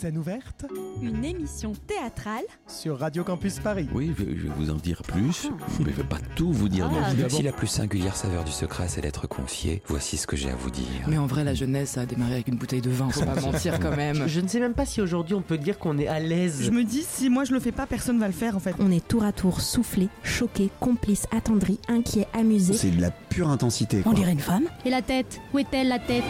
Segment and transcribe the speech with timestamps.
[0.00, 0.64] Scène ouverte
[1.02, 3.86] Une émission théâtrale sur Radio Campus Paris.
[3.92, 6.70] Oui, je je vais vous en dire plus, mais je ne vais pas tout vous
[6.70, 7.28] dire non Ah, bon.
[7.28, 10.54] Si la plus singulière saveur du secret, c'est d'être confié, voici ce que j'ai à
[10.54, 10.86] vous dire.
[11.06, 13.78] Mais en vrai, la jeunesse a démarré avec une bouteille de vin, faut pas mentir
[13.78, 14.26] quand même.
[14.26, 16.62] Je ne sais même pas si aujourd'hui on peut dire qu'on est à l'aise.
[16.62, 18.74] Je me dis, si moi je le fais pas, personne va le faire en fait.
[18.78, 22.72] On est tour à tour soufflé, choqué, complice, attendri, inquiet, amusé.
[22.72, 24.02] C'est de la pure intensité.
[24.06, 24.64] On dirait une femme.
[24.86, 26.24] Et la tête Où est-elle la tête?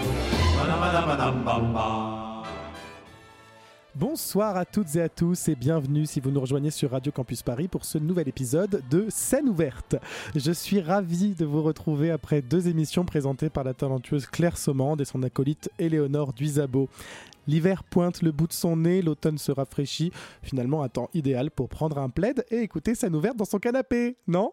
[3.97, 7.43] Bonsoir à toutes et à tous et bienvenue si vous nous rejoignez sur Radio Campus
[7.43, 9.97] Paris pour ce nouvel épisode de Scène ouverte.
[10.37, 15.01] Je suis ravi de vous retrouver après deux émissions présentées par la talentueuse Claire Saumande
[15.01, 16.89] et son acolyte Éléonore Duisabo.
[17.47, 20.13] L'hiver pointe le bout de son nez, l'automne se rafraîchit.
[20.43, 24.17] Finalement, un temps idéal pour prendre un plaid et écouter scène ouverte dans son canapé,
[24.27, 24.53] non?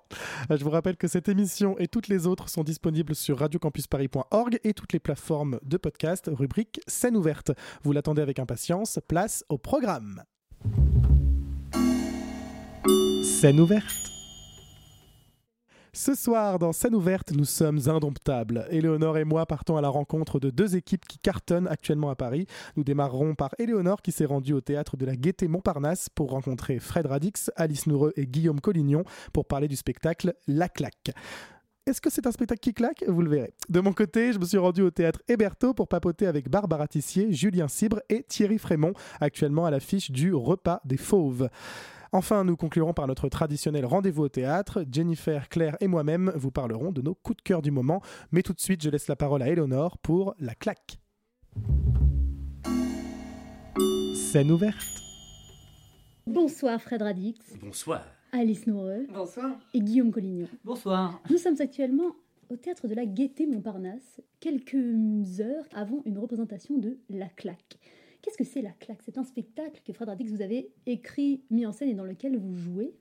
[0.50, 4.74] Je vous rappelle que cette émission et toutes les autres sont disponibles sur radiocampusparis.org et
[4.74, 7.52] toutes les plateformes de podcast, rubrique scène ouverte.
[7.84, 10.24] Vous l'attendez avec impatience, place au programme.
[13.24, 14.17] Scène ouverte.
[15.98, 18.68] Ce soir, dans Scène ouverte, nous sommes indomptables.
[18.70, 22.46] Éléonore et moi partons à la rencontre de deux équipes qui cartonnent actuellement à Paris.
[22.76, 26.78] Nous démarrerons par Éléonore qui s'est rendue au théâtre de la Gaîté Montparnasse pour rencontrer
[26.78, 31.10] Fred Radix, Alice Noureux et Guillaume Collignon pour parler du spectacle La Claque.
[31.88, 33.04] Est-ce que c'est un spectacle qui claque?
[33.08, 33.56] Vous le verrez.
[33.68, 37.34] De mon côté, je me suis rendu au théâtre Héberto pour papoter avec Barbara Tissier,
[37.34, 41.50] Julien Cibre et Thierry Frémont, actuellement à l'affiche du Repas des Fauves.
[42.12, 44.84] Enfin, nous conclurons par notre traditionnel rendez-vous au théâtre.
[44.92, 48.02] Jennifer, Claire et moi-même vous parlerons de nos coups de cœur du moment.
[48.32, 51.00] Mais tout de suite, je laisse la parole à Eleonore pour La Claque.
[54.16, 54.86] Scène ouverte.
[56.26, 58.04] Bonsoir Fred Radix, Bonsoir.
[58.34, 59.52] Alice Noureux Bonsoir.
[59.74, 60.48] et Guillaume Collignon.
[60.66, 61.22] Bonsoir.
[61.30, 62.12] Nous sommes actuellement
[62.50, 64.76] au théâtre de la Gaîté Montparnasse, quelques
[65.40, 67.78] heures avant une représentation de La Claque.
[68.28, 69.00] Qu'est-ce que c'est La Claque?
[69.06, 72.38] C'est un spectacle que Fred Radix vous avez écrit, mis en scène et dans lequel
[72.38, 72.94] vous jouez?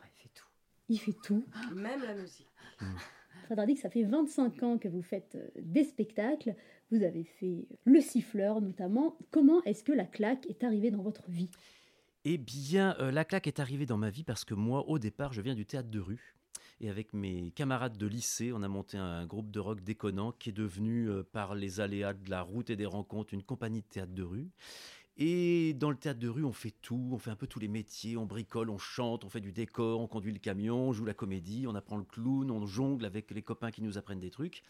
[0.00, 0.46] il fait tout.
[0.88, 1.44] Il fait tout.
[1.74, 2.48] Même la musique.
[3.44, 6.54] Fred Radix, ça fait 25 ans que vous faites euh, des spectacles.
[6.90, 9.18] Vous avez fait Le Siffleur notamment.
[9.30, 11.50] Comment est-ce que La Claque est arrivée dans votre vie?
[12.24, 15.34] Eh bien, euh, la claque est arrivée dans ma vie parce que moi, au départ,
[15.34, 16.36] je viens du théâtre de rue.
[16.80, 20.48] Et avec mes camarades de lycée, on a monté un groupe de rock déconnant qui
[20.48, 23.86] est devenu, euh, par les aléas de la route et des rencontres, une compagnie de
[23.86, 24.48] théâtre de rue.
[25.18, 27.68] Et dans le théâtre de rue, on fait tout, on fait un peu tous les
[27.68, 31.04] métiers, on bricole, on chante, on fait du décor, on conduit le camion, on joue
[31.04, 34.30] la comédie, on apprend le clown, on jongle avec les copains qui nous apprennent des
[34.30, 34.62] trucs.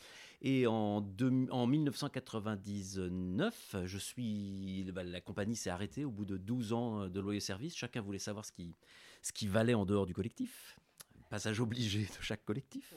[0.42, 6.36] Et en, deux- en 1999, je suis, bah, la compagnie s'est arrêtée au bout de
[6.36, 7.76] 12 ans de loyer service.
[7.76, 10.76] Chacun voulait savoir ce qui valait en dehors du collectif.
[11.30, 12.92] Passage obligé de chaque collectif.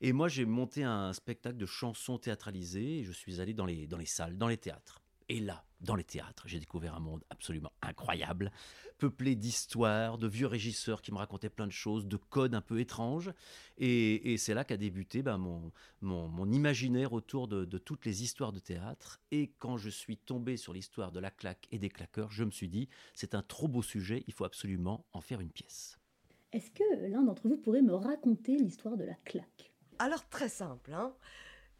[0.00, 3.88] Et moi, j'ai monté un spectacle de chansons théâtralisées et je suis allé dans les,
[3.88, 5.02] dans les salles, dans les théâtres.
[5.28, 8.52] Et là, dans les théâtres, j'ai découvert un monde absolument incroyable,
[8.98, 12.78] peuplé d'histoires, de vieux régisseurs qui me racontaient plein de choses, de codes un peu
[12.78, 13.32] étranges.
[13.78, 18.60] Et, c'est là qu'a débuté ben, mon, mon, imaginaire autour de toutes les histoires de
[18.60, 19.20] théâtre.
[19.32, 22.52] Et quand je suis tombé sur l'histoire de la claque et des claqueurs, je me
[22.52, 25.98] suis dit, c'est un trop beau sujet, il faut absolument en faire une pièce.
[26.52, 29.72] Est-ce que l'un d'entre vous pourrait me raconter l'histoire de La Claque?
[29.98, 31.14] Alors très simple, hein.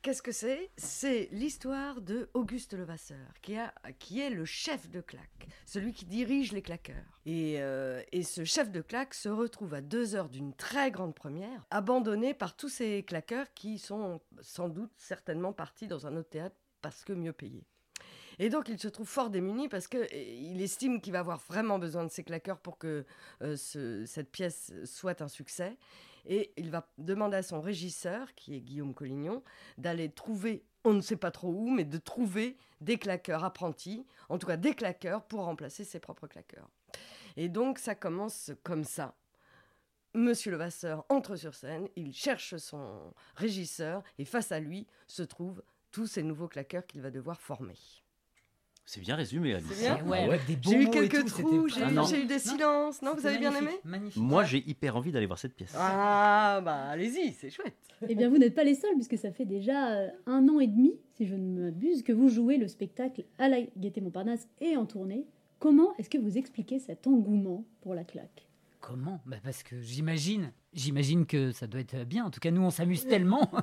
[0.00, 0.70] Qu'est-ce que c'est?
[0.78, 6.06] C'est l'histoire de Auguste Levasseur, qui, a, qui est le chef de claque, celui qui
[6.06, 7.20] dirige les claqueurs.
[7.24, 11.14] Et, euh, et ce chef de claque se retrouve à deux heures d'une très grande
[11.14, 16.30] première, abandonné par tous ces claqueurs qui sont sans doute certainement partis dans un autre
[16.30, 17.66] théâtre parce que mieux payés.
[18.42, 22.02] Et donc il se trouve fort démuni parce qu'il estime qu'il va avoir vraiment besoin
[22.02, 23.04] de ces claqueurs pour que
[23.40, 25.76] euh, ce- cette pièce soit un succès.
[26.26, 29.44] Et il va demander à son régisseur, qui est Guillaume Collignon,
[29.78, 34.38] d'aller trouver, on ne sait pas trop où, mais de trouver des claqueurs apprentis, en
[34.38, 36.68] tout cas des claqueurs pour remplacer ses propres claqueurs.
[37.36, 39.14] Et donc ça commence comme ça.
[40.14, 45.62] Monsieur Levasseur entre sur scène, il cherche son régisseur et face à lui se trouvent
[45.92, 48.01] tous ces nouveaux claqueurs qu'il va devoir former.
[48.84, 49.78] C'est bien résumé, Alice.
[49.80, 52.38] Bien Ouais, des bons J'ai eu quelques tout, trous, j'ai Ah eu, j'ai eu des
[52.40, 53.00] silences.
[53.00, 54.20] Non, vous avez bien aimé Magnifique.
[54.22, 55.72] Moi, j'ai hyper envie d'aller voir cette pièce.
[55.78, 57.76] Ah, bah allez-y, c'est chouette.
[58.08, 60.66] Eh bien, vous n'êtes pas les seuls, puisque ça fait déjà euh, un an et
[60.66, 64.76] demi, si je ne m'abuse, que vous jouez le spectacle à la Gaîté Montparnasse et
[64.76, 65.26] en tournée.
[65.60, 68.48] Comment est-ce que vous expliquez cet engouement pour la claque?
[68.80, 69.20] Comment?
[69.26, 72.24] Bah Parce que j'imagine, j'imagine que ça doit être bien.
[72.24, 73.48] En tout cas, nous, on s'amuse tellement.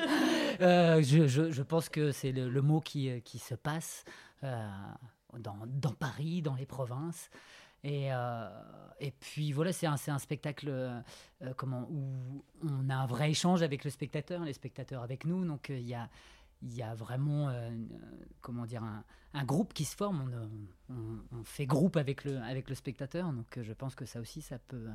[0.61, 4.03] Euh, je, je- je pense que c'est le, le mot qui, euh, qui se passe
[4.05, 4.09] euh,
[4.41, 7.29] dans, dans Paris, dans les provinces.
[7.83, 8.49] Et, euh,
[8.99, 10.99] et puis voilà, c'est un, un spectacle euh,
[11.43, 15.45] euh, comment, où on a un vrai échange avec le spectateur, les spectateurs avec nous.
[15.45, 16.09] Donc euh, il y, a,
[16.63, 17.71] y a vraiment, euh,
[18.41, 19.03] comment dire, un,
[19.33, 20.21] un groupe qui se forme.
[20.23, 23.31] On, euh, on- fait groupe avec le, avec le spectateur.
[23.31, 24.89] Donc, euh, je pense que ça aussi, ça peut,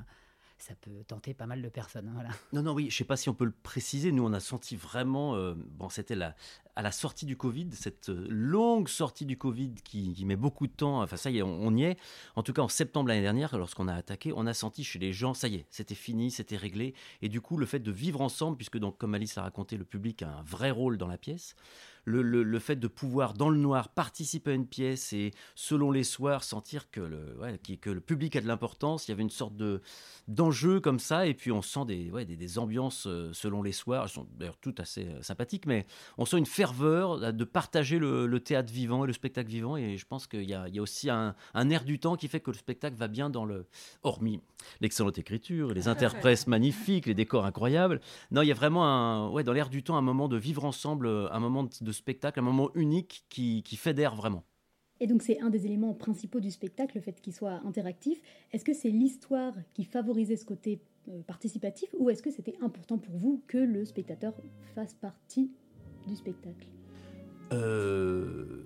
[0.65, 2.11] ça peut tenter pas mal de personnes.
[2.15, 2.31] Voilà.
[2.55, 4.13] Non, non, oui, je sais pas si on peut le préciser.
[4.13, 6.35] Nous, on a senti vraiment, euh, bon, c'était la,
[6.75, 10.73] à la sortie du Covid, cette euh, longue sortie du Covid qui, met beaucoup de
[10.73, 11.03] temps.
[11.03, 11.99] Enfin, ça y est, on, on y est.
[12.35, 15.13] En tout cas, en septembre l'année dernière, lorsqu'on a attaqué, on a senti chez les
[15.13, 16.95] gens, ça y est, c'était fini, c'était réglé.
[17.21, 19.85] Et du coup, le fait de vivre ensemble, puisque donc, comme Alice l'a raconté, le
[19.85, 21.57] public a un vrai rôle dans la pièce.
[22.05, 25.91] Le, le- le fait de pouvoir, dans le noir, participer à une pièce et, selon
[25.91, 29.09] les soirs, sentir que le, ouais, que le public a de l'importance.
[29.09, 29.81] Il y avait une sorte de,
[30.29, 33.73] d'enjeu comme ça, et puis on sent des, ouais, des, des ambiances euh, selon les
[33.73, 34.05] soirs.
[34.05, 35.87] Elles sont d'ailleurs toutes assez euh, sympathiques, mais
[36.19, 39.77] on sent une ferveur euh, de partager le, le théâtre vivant et le spectacle vivant.
[39.77, 42.17] Et je pense qu'il y a, il y a aussi un, un air du temps
[42.17, 43.67] qui fait que le spectacle va bien dans le.
[44.03, 44.41] Hormis
[44.81, 48.01] l'excellente écriture, les interprètes magnifiques, les décors incroyables.
[48.31, 50.65] Non, il y a vraiment un, ouais, dans l'air du temps un moment de vivre
[50.65, 54.45] ensemble, un moment de spectacle, un moment unique qui, qui fédère vraiment.
[55.01, 58.21] Et donc c'est un des éléments principaux du spectacle, le fait qu'il soit interactif.
[58.53, 62.99] Est-ce que c'est l'histoire qui favorisait ce côté euh, participatif ou est-ce que c'était important
[62.99, 64.35] pour vous que le spectateur
[64.75, 65.51] fasse partie
[66.07, 66.67] du spectacle?
[67.53, 68.65] Euh,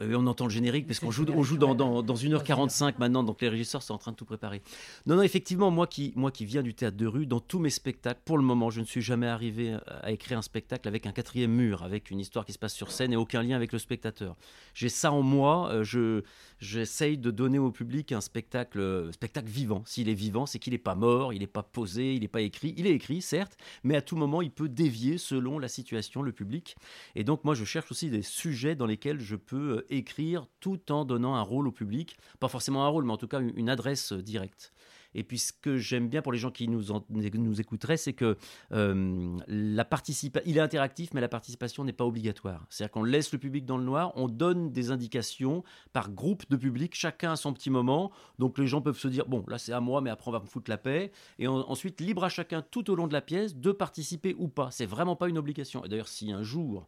[0.00, 3.22] euh, on entend le générique parce qu'on joue, on joue dans, dans, dans 1h45 maintenant,
[3.22, 4.62] donc les régisseurs sont en train de tout préparer.
[5.06, 7.70] Non, non, effectivement, moi qui, moi qui viens du théâtre de rue, dans tous mes
[7.70, 11.12] spectacles, pour le moment, je ne suis jamais arrivé à écrire un spectacle avec un
[11.12, 13.78] quatrième mur, avec une histoire qui se passe sur scène et aucun lien avec le
[13.78, 14.36] spectateur.
[14.74, 16.22] J'ai ça en moi, euh, je,
[16.60, 19.82] j'essaye de donner au public un spectacle, euh, spectacle vivant.
[19.86, 22.40] S'il est vivant, c'est qu'il n'est pas mort, il n'est pas posé, il n'est pas
[22.40, 22.74] écrit.
[22.76, 26.32] Il est écrit, certes, mais à tout moment, il peut dévier selon la situation, le
[26.32, 26.76] public.
[27.14, 30.92] Et donc, moi, je cherche aussi des sujets dans lesquels je peux euh, écrire tout
[30.92, 32.16] en donnant un rôle au public.
[32.40, 34.72] Pas forcément un rôle, mais en tout cas une adresse euh, directe.
[35.16, 38.36] Et puis ce que j'aime bien pour les gens qui nous, nous écouteraient, c'est que
[38.72, 42.66] euh, la participa- il est interactif, mais la participation n'est pas obligatoire.
[42.68, 46.56] C'est-à-dire qu'on laisse le public dans le noir, on donne des indications par groupe de
[46.56, 48.12] public, chacun à son petit moment.
[48.38, 50.40] Donc les gens peuvent se dire, bon, là c'est à moi, mais après on va
[50.40, 51.10] me foutre la paix.
[51.38, 54.48] Et en- ensuite, libre à chacun tout au long de la pièce de participer ou
[54.48, 54.70] pas.
[54.70, 55.82] C'est vraiment pas une obligation.
[55.84, 56.86] Et d'ailleurs, si un jour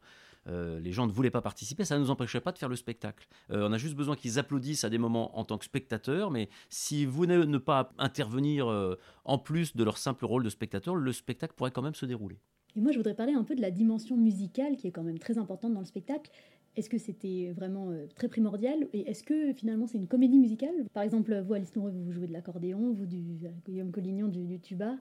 [0.49, 2.77] euh, les gens ne voulaient pas participer, ça ne nous empêchait pas de faire le
[2.77, 3.29] spectacle.
[3.51, 6.49] Euh, on a juste besoin qu'ils applaudissent à des moments en tant que spectateurs, mais
[6.69, 10.95] si vous ne, ne pas intervenir euh, en plus de leur simple rôle de spectateur,
[10.97, 12.39] le spectacle pourrait quand même se dérouler.
[12.77, 15.19] Et moi je voudrais parler un peu de la dimension musicale qui est quand même
[15.19, 16.31] très importante dans le spectacle.
[16.77, 18.87] Est-ce que c'était vraiment euh, très primordial?
[18.93, 20.75] Et est-ce que finalement c'est une comédie musicale?
[20.93, 24.45] Par exemple, vous Alice Noureux, vous jouez de l'accordéon, vous du euh, Guillaume Collignon du,
[24.47, 24.97] du tuba.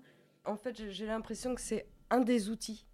[0.45, 2.87] En fait, j'ai- l'impression que c'est un des outils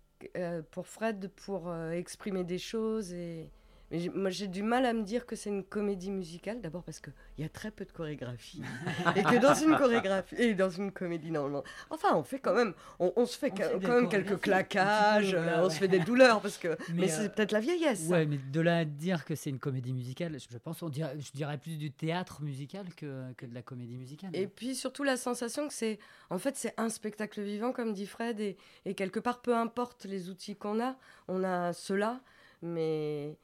[0.71, 3.13] pour Fred pour euh, exprimer des choses.
[3.13, 3.49] Et...
[3.93, 6.61] Mais moi, j'ai du mal à me dire que c'est une comédie musicale.
[6.61, 8.63] D'abord parce qu'il y a très peu de chorégraphie.
[9.15, 11.63] et que dans une chorégraphie et dans une comédie, normalement.
[11.91, 12.73] Enfin, on fait quand même.
[12.99, 15.35] On, on se fait On quand fait des quand même quelques claquages.
[15.35, 15.69] euh, on ouais.
[15.69, 16.69] se fait des douleurs parce que.
[16.89, 18.07] Mais, Mais, c'est euh, peut-être la vieillesse.
[18.07, 21.15] Ouais, mais de là à dire que c'est une comédie musicale, je pense, on dirait,
[21.19, 24.31] je dirais plus du théâtre musical que, que de la comédie musicale.
[24.33, 25.99] Et puis surtout la sensation que c'est,
[26.31, 30.05] en fait, c'est un spectacle vivant, comme dit Fred, et, et quelque part, peu importe
[30.05, 30.95] les outils qu'on a,
[31.27, 32.21] on a cela,
[32.63, 33.37] mais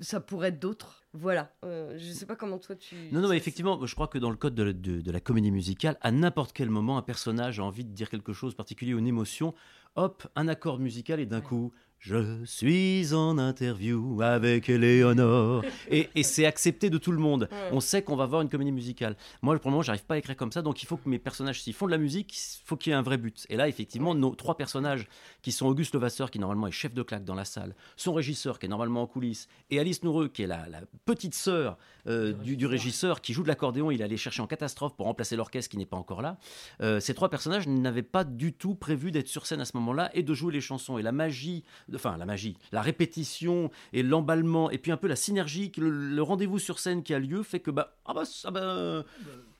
[0.00, 1.02] ça pourrait être d'autres.
[1.12, 1.52] Voilà.
[1.64, 2.94] Euh, je sais pas comment toi tu.
[3.12, 5.50] Non, non, mais effectivement, je crois que dans le code de, de- de la comédie
[5.50, 8.94] musicale, à n'importe quel moment, un personnage a envie de dire quelque chose de particulier
[8.94, 9.54] ou une émotion,
[9.96, 11.72] hop, un accord musical et d'un coup,
[12.04, 15.64] je suis en interview avec Éléonore.
[15.90, 17.48] et et c'est accepté de tout le monde.
[17.50, 17.70] Ouais.
[17.72, 19.16] On sait qu'on va voir une comédie musicale.
[19.40, 21.18] Moi, pour le moment, j'arrive pas à écrire comme ça, donc il faut que mes
[21.18, 23.46] personnages, s'ils font de la musique, il faut qu'il y ait un vrai but.
[23.48, 25.08] Et là, effectivement, nos trois personnages,
[25.40, 28.58] qui sont Auguste Levasseur, qui normalement est chef de claque dans la salle, son régisseur,
[28.58, 32.34] qui est normalement en coulisses, et Alice Noureux, qui est la, la petite sœur euh,
[32.34, 35.70] du, du régisseur, qui joue de l'accordéon, il allait chercher en catastrophe pour remplacer l'orchestre
[35.70, 36.36] qui n'est pas encore là.
[36.82, 40.10] Euh, ces trois personnages n'avaient pas du tout prévu d'être sur scène à ce moment-là
[40.12, 40.98] et de jouer les chansons.
[40.98, 45.16] Et la magie, enfin la magie, la répétition et l'emballement, et puis un peu la
[45.16, 48.24] synergie, que le, le rendez-vous sur scène qui a lieu fait que bah, ah bah,
[48.24, 49.04] ça, bah,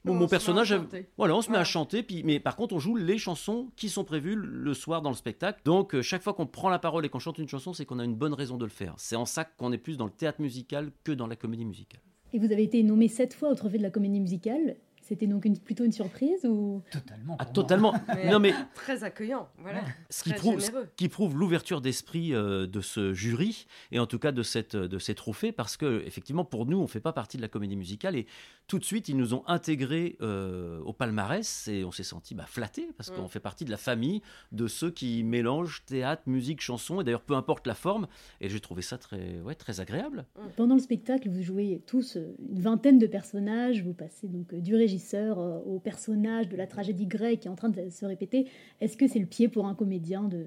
[0.05, 0.75] mon, personnage,
[1.17, 3.89] voilà, on se met à chanter, puis, mais par contre on joue les chansons qui
[3.89, 5.61] sont prévues le soir dans le spectacle.
[5.65, 7.99] Donc euh, chaque fois qu'on prend la parole et qu'on chante une chanson, c'est qu'on
[7.99, 8.95] a une bonne raison de le faire.
[8.99, 12.01] C'est en ça qu'on est plus dans le théâtre musical que dans la comédie musicale.
[12.35, 14.77] Et vous avez été nommé sept fois au trophée de la comédie musicale.
[15.07, 16.83] C'était donc une- plutôt une surprise ou?
[16.91, 17.37] Totalement.
[17.39, 17.93] Ah, totalement.
[18.15, 19.49] Mais non mais Très accueillant.
[19.59, 19.83] Voilà.
[20.11, 20.89] ce qui Très prouve, ce généreux.
[20.97, 24.99] qui prouve l'ouverture d'esprit euh, de ce jury et en tout cas de, cette, de
[24.99, 28.17] ces trophées parce que effectivement pour nous on fait pas partie de la comédie musicale
[28.17, 28.27] et
[28.67, 32.47] tout de suite ils nous ont intégrés euh, au palmarès et on s'est senti bah,
[32.47, 33.17] flattés parce Mm.
[33.17, 37.21] qu'on fait partie de la famille de ceux qui mélangent théâtre, musique, chanson et d'ailleurs
[37.21, 38.07] peu importe la forme
[38.41, 40.25] et j'ai trouvé ça très, ouais, très agréable.
[40.57, 43.83] Pendant le spectacle, vous jouez tous euh, une vingtaine de personnages.
[43.83, 44.75] Vous passez donc euh, du
[45.15, 48.49] euh, au personnage de la tragédie grecque qui est en train de se répéter.
[48.81, 50.47] Est-ce que c'est le pied pour un comédien de,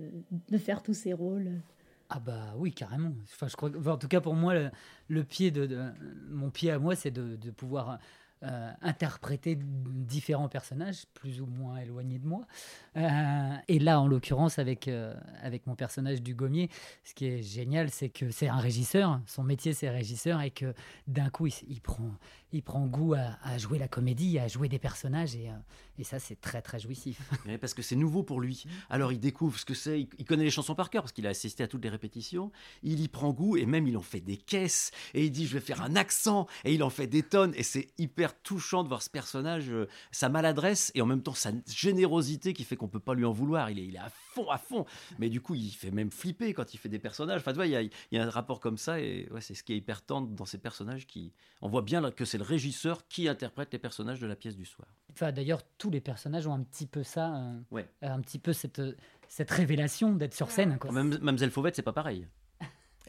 [0.50, 1.52] de faire tous ces rôles?
[2.10, 3.12] Ah bah oui, carrément.
[3.24, 4.54] Enfin, je crois en tout cas, pour moi,
[5.10, 5.92] le, pied de,
[6.30, 8.00] mon pied à moi, c'est de, de pouvoir
[8.44, 12.46] euh, interpréter différents personnages, plus ou moins éloignés de moi.
[12.96, 14.88] Euh, et là, en l'occurrence, avec,
[15.42, 16.70] avec mon personnage du Gommier,
[17.04, 19.20] ce qui est génial, c'est que c'est un régisseur.
[19.26, 20.76] Son métier, c'est régisseur, et que
[21.08, 22.12] d'un coup, il prend,
[22.54, 25.54] il prend goût à, jouer la comédie, à jouer des personnages, et, euh,
[26.00, 27.20] et ça, c'est très, très jouissif.
[27.62, 28.66] Parce que c'est nouveau pour lui.
[28.90, 31.30] Alors il découvre ce que c'est, il, connaît les chansons par cœur parce qu'il a
[31.30, 32.52] assisté à toutes les répétitions.
[32.84, 35.54] Il y prend goût et même il en fait des caisses et il dit je
[35.54, 38.90] vais faire un accent et il en fait des tonnes et c'est hyper touchant de
[38.90, 42.88] voir ce personnage, euh, sa maladresse et en même temps sa générosité qui fait qu'on
[42.88, 43.70] peut pas lui en vouloir.
[43.70, 44.86] Il est, il est à fond, à fond.
[45.20, 47.42] Mais du coup il fait même flipper quand il fait des personnages.
[47.42, 49.42] Enfin tu vois il y a, il y a un rapport comme ça et ouais,
[49.42, 52.37] c'est ce qui est hyper tendre dans ces personnages qui, on voit bien que c'est
[52.38, 54.88] le régisseur qui interprète les personnages de la pièce du soir.
[55.14, 57.88] Enfin, d'ailleurs, tous les personnages ont un petit peu ça, euh, Ouais.
[58.02, 58.82] un petit peu cette,
[59.28, 60.78] cette révélation d'être sur scène.
[60.80, 60.92] Quoi.
[60.92, 62.28] Même Mademoiselle Fauvette c'est pas pareil.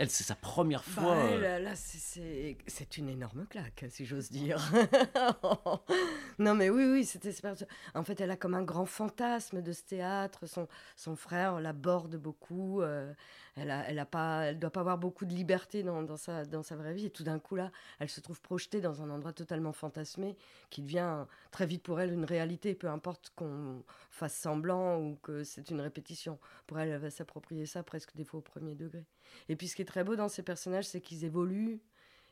[0.00, 1.16] Elle, c'est sa première Bah, fois.
[1.16, 4.58] euh, là, c'est- c'est c'est une énorme claque, si j'ose dire.
[6.38, 7.54] non, mais oui, oui, c'était super.
[7.94, 10.47] En fait, elle a comme un grand fantasme de ce théâtre.
[10.47, 12.80] Son, son frère l'aborde beaucoup.
[12.80, 13.12] euh,
[13.61, 17.07] elle a, pas, elle doit pas avoir beaucoup de liberté dans, sa, vraie vie.
[17.07, 20.37] Et tout d'un coup, là, elle se trouve projetée dans un endroit totalement fantasmé
[20.71, 25.45] qui devient très vite pour elle une réalité, peu importe qu'on fasse semblant ou que
[25.45, 26.38] c'est une répétition.
[26.67, 29.05] Pour elle, elle va s'approprier ça presque des fois au premier degré.
[29.49, 31.81] Et puis ce qui est très beau dans ces personnages, c'est qu'ils évoluent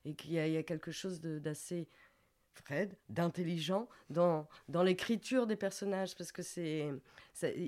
[0.05, 1.89] et qu'il y, y a quelque chose d'assez
[2.57, 6.91] Fred, d'intelligent dans, dans l'écriture des personnages, parce que c'est,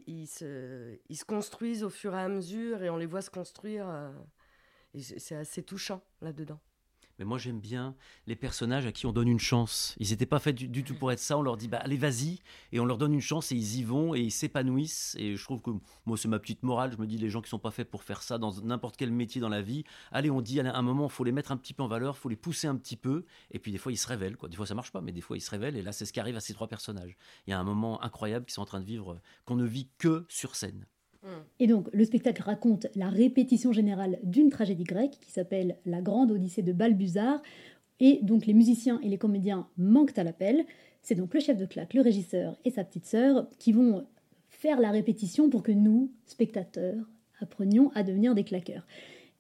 [0.07, 3.89] ils, se, construisent au fur et à mesure et on les voit se construire.
[3.89, 4.11] euh,
[4.95, 6.59] et c'est assez touchant là-dedans.
[7.19, 7.95] Mais moi, j'aime bien
[8.27, 9.97] les personnages à qui on donne une chance.
[9.99, 11.37] Ils n'étaient pas faits du, du tout pour être ça.
[11.37, 12.41] On leur dit, bah, allez, vas-y.
[12.73, 15.17] Et on leur donne une chance et ils y vont et ils s'épanouissent.
[15.19, 15.71] Et je trouve que,
[16.07, 16.93] moi, c'est ma petite morale.
[16.93, 19.11] Je me dis, les gens qui sont pas faits pour faire ça dans n'importe quel
[19.11, 21.57] métier dans la vie, allez, on dit, à un moment, il faut les mettre un
[21.57, 23.25] petit peu en valeur, il faut les pousser un petit peu.
[23.51, 24.37] Et puis, des fois, ils se révèlent.
[24.37, 24.49] Quoi.
[24.49, 25.77] Des fois, ça marche pas, mais des fois, ils se révèlent.
[25.77, 27.17] Et là, c'est ce qui arrive à ces trois personnages.
[27.47, 29.67] Il y a un moment incroyable qu'ils sont en train de vivre, euh, qu'on ne
[29.67, 30.87] vit que sur scène.
[31.59, 36.31] Et donc, le spectacle raconte la répétition générale d'une tragédie grecque qui s'appelle La Grande
[36.31, 37.43] Odyssée de Balbuzard.
[38.01, 40.65] Et donc, les musiciens et les comédiens manquent à l'appel.
[41.03, 44.07] C'est donc le chef de claque, le régisseur et sa petite sœur qui vont
[44.49, 47.05] faire la répétition pour que nous, spectateurs,
[47.41, 48.87] apprenions à devenir des claqueurs.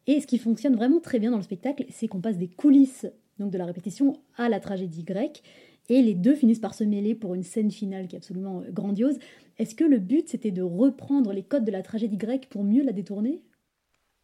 [0.07, 3.07] Et ce qui fonctionne vraiment très bien dans le spectacle, c'est qu'on passe des coulisses
[3.39, 5.43] donc de la répétition à la tragédie grecque.
[5.89, 8.71] Et les deux finissent par se mêler pour une scène finale qui est absolument euh,
[8.71, 9.19] grandiose.
[9.59, 12.83] Est-ce que le but, c'était de reprendre les codes de la tragédie grecque pour mieux
[12.85, 13.41] la détourner?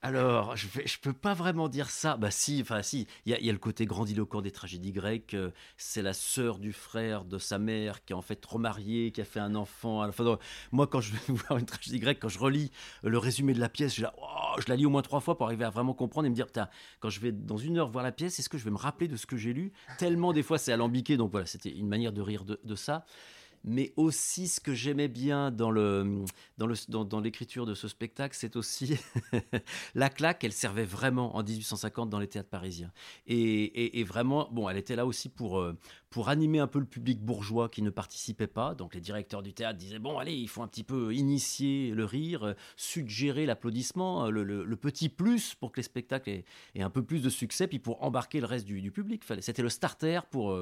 [0.06, 2.18] Alors, je ne peux pas vraiment dire ça.
[2.18, 5.32] Bah si, enfin si, il y, a- le côté grandiloquent des tragédies grecques.
[5.32, 9.22] euh, C'est la sœur du frère de sa mère qui est en fait remariée, qui
[9.22, 10.04] a fait un enfant.
[10.06, 10.36] Enfin,
[10.72, 12.70] moi, quand je vais voir une tragédie grecque, quand je relis
[13.04, 15.20] euh, le résumé de la pièce, je, la, oh, je la lis au moins trois
[15.20, 16.68] fois pour arriver à vraiment comprendre et me dire, Putain,
[17.00, 19.08] quand je vais dans une heure voir la pièce, est-ce que je vais me rappeler
[19.08, 19.72] de ce que j'ai lu?
[19.96, 23.06] Tellement des fois c'est alambiqué, donc voilà, c'était une manière de rire de ça.
[23.64, 26.24] Mais aussi, ce que j'aimais bien dans le
[26.58, 28.98] dans le dans, l'écriture de ce spectacle, c'est aussi
[29.94, 30.44] la claque.
[30.44, 32.92] Elle servait vraiment en 1850 dans les théâtres parisiens.
[33.26, 35.72] Et, et- vraiment, bon, elle était là aussi pour euh,
[36.10, 38.74] pour animer un peu le public bourgeois qui ne participait pas.
[38.74, 42.04] Donc les directeurs du théâtre disaient bon, allez, il faut un petit peu initier le
[42.04, 47.02] rire, euh, suggérer l'applaudissement, euh, le, petit plus pour que les spectacles aient, un peu
[47.02, 49.22] plus de succès, puis pour embarquer le reste du, public.
[49.40, 50.54] C'était le starter pour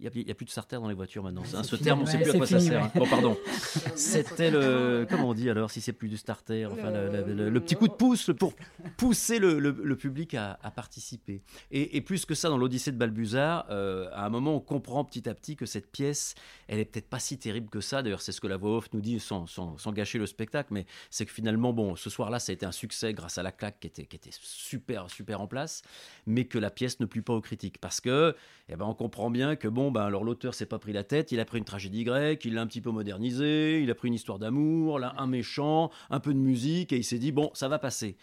[0.00, 1.42] il n'y a, plus de starter dans les voitures maintenant.
[1.42, 2.82] Ouais, Hein, ce fini, terme, on ne sait plus à quoi ça sert.
[2.82, 2.86] ouais.
[2.88, 2.98] hein.
[2.98, 3.36] Bon, pardon.
[3.94, 5.06] C'était le.
[5.08, 7.74] Comment on dit alors si c'est plus du starter Enfin, le, le- le- le petit
[7.76, 8.54] coup de pouce pour
[8.96, 11.42] pousser le, public à, à participer.
[11.70, 15.04] Et, et plus que ça, dans l'Odyssée de Balbuzard, euh, à un moment, on comprend
[15.04, 16.34] petit à petit que cette pièce,
[16.68, 18.02] elle est peut-être pas si terrible que ça.
[18.02, 20.72] D'ailleurs, c'est ce que la voix off nous dit sans, sans- sans gâcher le spectacle.
[20.72, 23.52] Mais c'est que finalement, bon, ce soir-là, ça a été un succès grâce à la
[23.52, 25.82] claque qui était, qui était super, super en place.
[26.26, 27.78] Mais que la pièce ne plut pas aux critiques.
[27.80, 28.34] Parce que,
[28.68, 31.32] eh ben, on comprend bien que, bon, ben, alors l'auteur s'est pas pris la tête.
[31.32, 34.08] Il a pris une tragédie grecque, il l'a un petit peu modernisé, il a pris
[34.08, 37.50] une histoire d'amour, là, un méchant, un peu de musique, et il s'est dit, bon,
[37.54, 38.16] ça va passer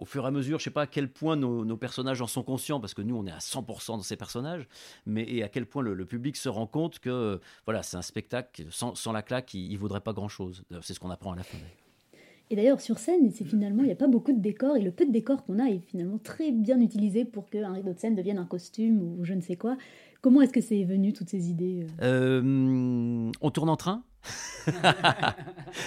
[0.00, 2.42] au fur et à mesure, je sais pas à quel point nos, personnages en sont
[2.42, 4.66] conscients, parce que nous, on est à 100% dans ces personnages,
[5.04, 8.64] mais et à quel point le, public se rend compte que voilà, c'est un spectacle,
[8.70, 10.64] sans, la claque, il ne vaudrait pas grand-chose.
[10.80, 11.58] C'est ce qu'on apprend à la fin.
[12.48, 14.90] Et d'ailleurs, sur scène, c'est finalement, il n'y a pas beaucoup de décors, et le
[14.90, 18.14] peu de décors qu'on a est finalement très bien utilisé pour qu'un rideau de scène
[18.14, 19.76] devienne un costume ou je ne sais quoi.
[20.22, 24.02] Comment est-ce que c'est venu, toutes ces idées euh Euh, on tourne en train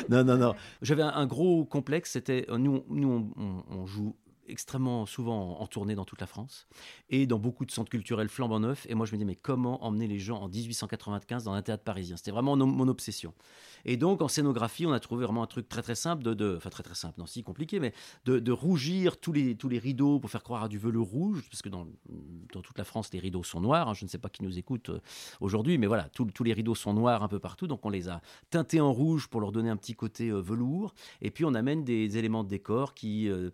[0.09, 0.55] non, non, non.
[0.81, 2.11] J'avais un, un gros complexe.
[2.13, 4.15] C'était euh, nous, on- nous on, on- on joue
[4.53, 6.67] extrêmement souvent en, tournée dans toute la France
[7.10, 8.86] et dans beaucoup de centres culturels flambant neufs.
[8.88, 11.83] Et moi, je me dis, mais comment emmener les gens en 1895 dans un théâtre
[11.83, 12.15] parisien?
[12.15, 13.33] C'était vraiment mon, obsession.
[13.86, 16.69] Et donc, en scénographie, on a trouvé vraiment un truc très très simple, de, enfin
[16.69, 17.93] très très simple, non, si compliqué, mais
[18.25, 21.62] de, rougir tous les, tous les rideaux pour faire croire à du velours rouge, parce
[21.62, 21.88] que dans,
[22.53, 23.89] dans toute la France, les rideaux sont noirs.
[23.89, 23.93] Hein.
[23.93, 25.00] je ne sais pas qui nous écoute euh,
[25.41, 27.67] aujourd'hui, mais voilà, tous les rideaux sont noirs un peu partout.
[27.67, 30.93] Donc, on les a teintés en rouge pour leur donner un petit côté euh, velours.
[31.22, 33.50] Et puis, on amène des éléments de décor qui, euh,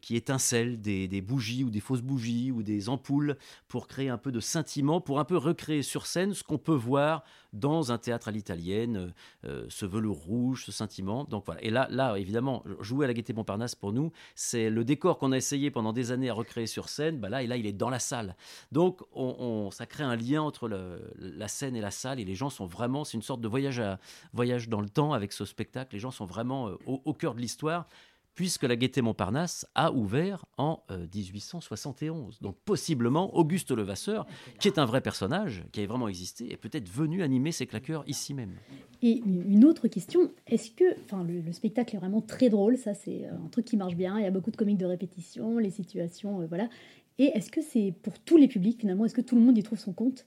[0.00, 0.39] qui étincellent,
[0.78, 3.36] des, bougies ou des fausses bougies ou des ampoules
[3.68, 6.74] pour créer un peu de scintillement, pour un peu recréer sur scène ce qu'on peut
[6.74, 9.12] voir dans un théâtre à l'italienne,
[9.44, 11.24] euh, ce velours rouge, ce sentiment.
[11.24, 11.62] Donc voilà.
[11.64, 15.32] Et là, là, évidemment, jouer à la Gaîté Montparnasse pour nous, c'est le décor qu'on
[15.32, 17.18] a essayé pendant des années à recréer sur scène.
[17.18, 18.36] Bah là, et là, il est dans la salle.
[18.72, 22.20] Donc, on, ça crée un lien entre la scène et la salle.
[22.20, 23.82] Et les gens sont vraiment, c'est une sorte de voyage,
[24.32, 25.94] voyage dans le temps avec ce spectacle.
[25.94, 27.88] Les gens sont vraiment euh, au, au cœur de l'histoire
[28.34, 30.82] puisque la Gaîté Montparnasse a ouvert en
[31.14, 32.36] 1871.
[32.36, 34.26] Euh, Donc possiblement, Auguste Levasseur,
[34.58, 38.04] qui est un vrai personnage, qui a vraiment existé, est peut-être venu animer ses claqueurs
[38.06, 38.54] ici même.
[39.02, 43.24] Et une autre question, est-ce que, enfin le, spectacle est vraiment très drôle, ça c'est
[43.24, 45.70] euh, un truc qui marche bien, il y a beaucoup de comiques de répétition, les
[45.70, 46.68] situations, euh, voilà.
[47.18, 49.62] Et est-ce que c'est pour tous les publics finalement, est-ce que tout le monde y
[49.62, 50.26] trouve son compte?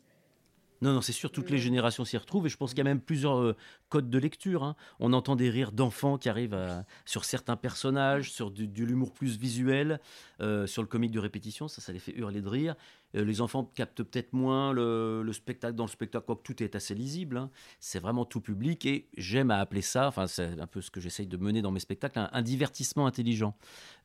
[0.84, 2.84] Non, non, c'est sûr, toutes les générations s'y retrouvent et je pense qu'il y a
[2.84, 3.56] même plusieurs euh,
[3.88, 4.64] codes de lecture.
[4.64, 4.76] Hein.
[5.00, 6.58] On entend des rires d'enfants qui arrivent
[7.06, 10.02] sur certains personnages, sur du, de l'humour plus visuel,
[10.44, 12.76] euh, sur le comique de répétition, ça, ça les fait hurler de rire.
[13.16, 16.94] Euh, les enfants captent peut-être moins le, spectacle dans le spectacle, quoique tout est assez
[16.94, 17.38] lisible.
[17.38, 17.50] Hein.
[17.80, 21.00] C'est vraiment tout public et j'aime à appeler ça, enfin c'est un peu ce que
[21.00, 23.56] j'essaye de mener dans mes spectacles, un, divertissement intelligent.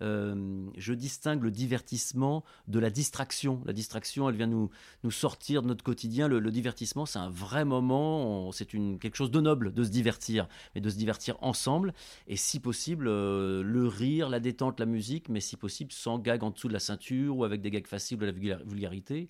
[0.00, 3.60] Euh, je distingue le divertissement de la distraction.
[3.66, 4.70] La distraction, elle vient nous,
[5.02, 6.28] nous sortir de notre quotidien.
[6.28, 10.80] Le, divertissement, c'est un vrai moment, c'est quelque chose de noble de se divertir, mais
[10.80, 11.94] de se divertir ensemble
[12.28, 16.68] et si possible le rire, la détente, la musique, mais si possible sans en dessous
[16.68, 19.28] de la ceinture ou avec des gags faciles de la vulgarité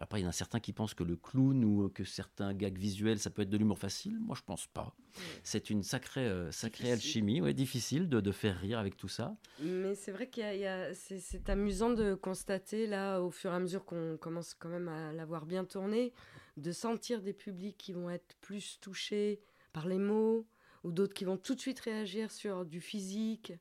[0.00, 2.78] après, il y en a certains qui pensent que le clown ou que certains gags
[2.78, 4.16] visuels, ça peut être de l'humour facile.
[4.20, 4.94] Moi, je pense pas.
[5.42, 9.36] C'est une sacrée, euh, sacrée alchimie, ouais, difficile de, de, faire rire avec tout ça.
[9.60, 13.58] Mais c'est vrai qu'il y a, c'est amusant de constater là, au fur et à
[13.58, 16.12] mesure qu'on commence quand même à l'avoir bien tourné,
[16.56, 19.40] de sentir des publics qui vont être plus touchés
[19.72, 20.46] par les mots
[20.84, 23.52] ou d'autres qui vont tout de suite réagir sur du physique.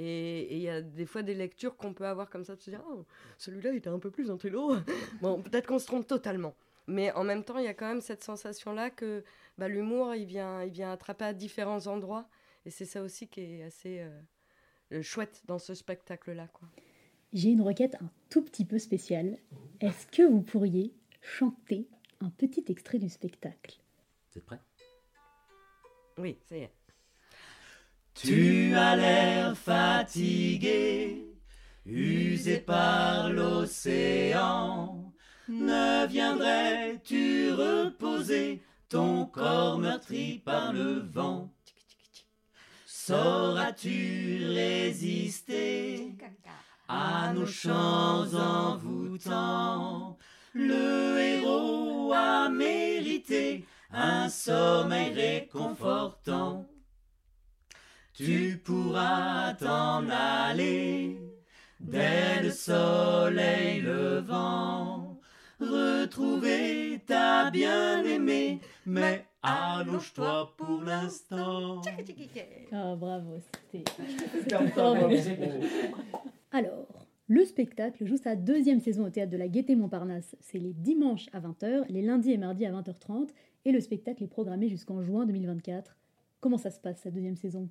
[0.00, 2.70] Et il y a des fois des lectures qu'on peut avoir comme ça, de se
[2.70, 3.04] dire, oh,
[3.36, 4.76] celui-là, il était un peu plus intello.
[5.22, 6.54] bon, peut-être qu'on se trompe totalement.
[6.86, 9.24] Mais en même temps, il y a quand même cette sensation-là que
[9.58, 12.28] bah, l'humour, il vient, il vient attraper à différents endroits.
[12.64, 14.06] Et c'est ça aussi qui est assez
[14.92, 16.46] euh, chouette dans ce spectacle-là.
[16.52, 16.68] quoi.
[17.32, 19.36] J'ai une requête un tout petit peu spéciale.
[19.80, 21.88] Est-ce que vous pourriez chanter
[22.20, 23.80] un petit extrait du spectacle?
[24.30, 24.60] Vous êtes prêt
[26.18, 26.77] Oui, ça y est.
[28.20, 31.24] Tu as l'air fatigué,
[31.86, 35.12] usé par l'océan.
[35.48, 41.52] Ne viendrais-tu reposer ton corps meurtri par le vent?
[42.86, 46.16] Sauras-tu résister
[46.88, 50.18] à nos chants envoûtants?
[50.54, 56.67] Le héros a mérité un sommeil réconfortant.
[58.18, 61.20] Tu pourras t'en aller
[61.78, 65.20] dès le soleil levant,
[65.60, 71.80] retrouver ta bien-aimée, mais allonge-toi pour l'instant.
[72.72, 73.84] Oh, bravo, c'était.
[76.50, 80.34] Alors, le spectacle joue sa deuxième saison au théâtre de la Gaîté Montparnasse.
[80.40, 83.28] C'est les dimanches à 20h, les lundis et mardis à 20h30,
[83.64, 85.96] et le spectacle est programmé jusqu'en juin 2024.
[86.40, 87.68] Comment ça se passe, cette deuxième saison?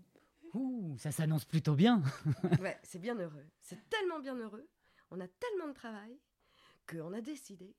[0.97, 2.01] Ça s'annonce plutôt bien.
[2.61, 3.45] ouais, c'est bien heureux.
[3.61, 4.67] C'est tellement bien heureux.
[5.11, 6.17] On a tellement de travail
[6.87, 7.75] qu'on a décidé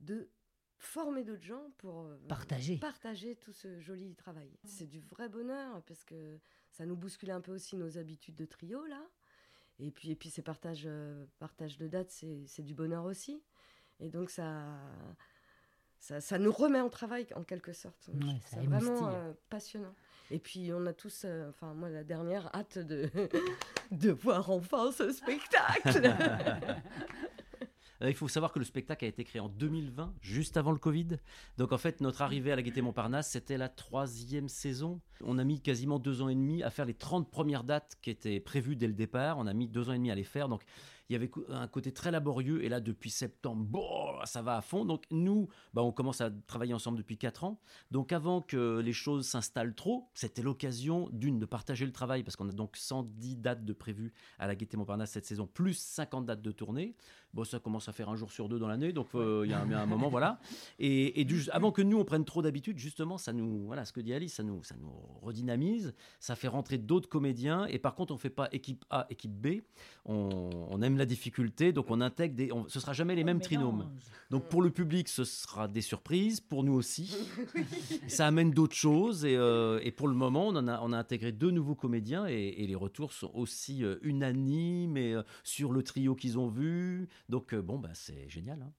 [0.00, 0.30] de
[0.78, 2.76] former d'autres gens pour euh, partager.
[2.78, 4.50] partager tout ce joli travail.
[4.64, 6.38] C'est du vrai bonheur parce que
[6.70, 9.02] ça nous bouscule un peu aussi nos habitudes de trio là.
[9.80, 13.42] Et puis, et puis ces partages, euh, partage de dates, c'est du bonheur aussi.
[13.98, 14.78] Et donc ça,
[15.98, 18.10] ça, ça, nous remet en travail en quelque sorte.
[18.46, 19.94] c'est vraiment euh, passionnant.
[20.30, 23.10] Et puis on a tous, euh, enfin moi la dernière, hâte de,
[23.90, 26.14] de voir enfin ce spectacle.
[28.02, 30.78] Euh, il faut savoir que le spectacle a été créé en 2020, juste avant le
[30.78, 31.18] Covid.
[31.58, 35.00] Donc en fait, notre arrivée à la Gaîté Montparnasse, c'était la troisième saison.
[35.22, 38.10] On a mis quasiment deux ans et demi à faire les 30 premières dates qui
[38.10, 39.38] étaient prévues dès le départ.
[39.38, 40.48] On a mis deux ans et demi à les faire.
[40.48, 40.64] Donc
[41.08, 42.64] il y avait un côté très laborieux.
[42.64, 44.84] Et là, depuis septembre, bon, ça va à fond.
[44.84, 47.60] Donc nous, bah, on commence à travailler ensemble depuis 4 ans.
[47.90, 52.36] Donc avant que les choses s'installent trop, c'était l'occasion d'une de partager le travail parce
[52.36, 56.26] qu'on a donc 110 dates de prévues à la Gaîté Montparnasse cette saison, plus 50
[56.26, 56.94] dates de tournée.
[57.34, 59.52] Bon, ça commence à faire un jour sur deux dans l'année, donc euh, il y,
[59.54, 60.38] a un- il y a un moment, voilà.
[60.78, 63.92] Et, et du- avant que nous on prenne trop d'habitude, justement, ça nous, voilà, ce
[63.92, 67.66] que dit Alice, ça nous, ça nous redynamise, ça fait rentrer d'autres comédiens.
[67.66, 69.62] Et par contre, on fait pas équipe A, équipe B.
[70.04, 73.40] On, on aime la difficulté, donc on intègre des, on, ce sera jamais les mêmes
[73.40, 73.90] trinômes.
[74.30, 77.16] Donc pour le public, ce sera des surprises, pour nous aussi.
[78.08, 80.98] Ça amène d'autres choses et, euh, et pour le moment, on, en a, on a
[80.98, 85.82] intégré deux nouveaux comédiens et, et les retours sont aussi euh, unanimes et, sur le
[85.82, 87.08] trio qu'ils ont vu.
[87.28, 88.60] Donc euh, bon, bah, c'est génial.
[88.62, 88.72] hein.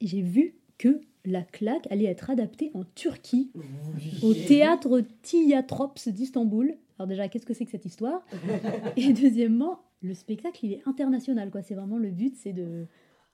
[0.00, 3.50] J'ai vu que la claque allait être adaptée en Turquie,
[4.22, 6.76] au théâtre Tiyatrops d'Istanbul.
[6.98, 8.24] Alors déjà, qu'est-ce que c'est que cette histoire?
[8.96, 11.62] Et deuxièmement, le spectacle, il est international, quoi.
[11.62, 12.86] C'est vraiment le but, c'est de...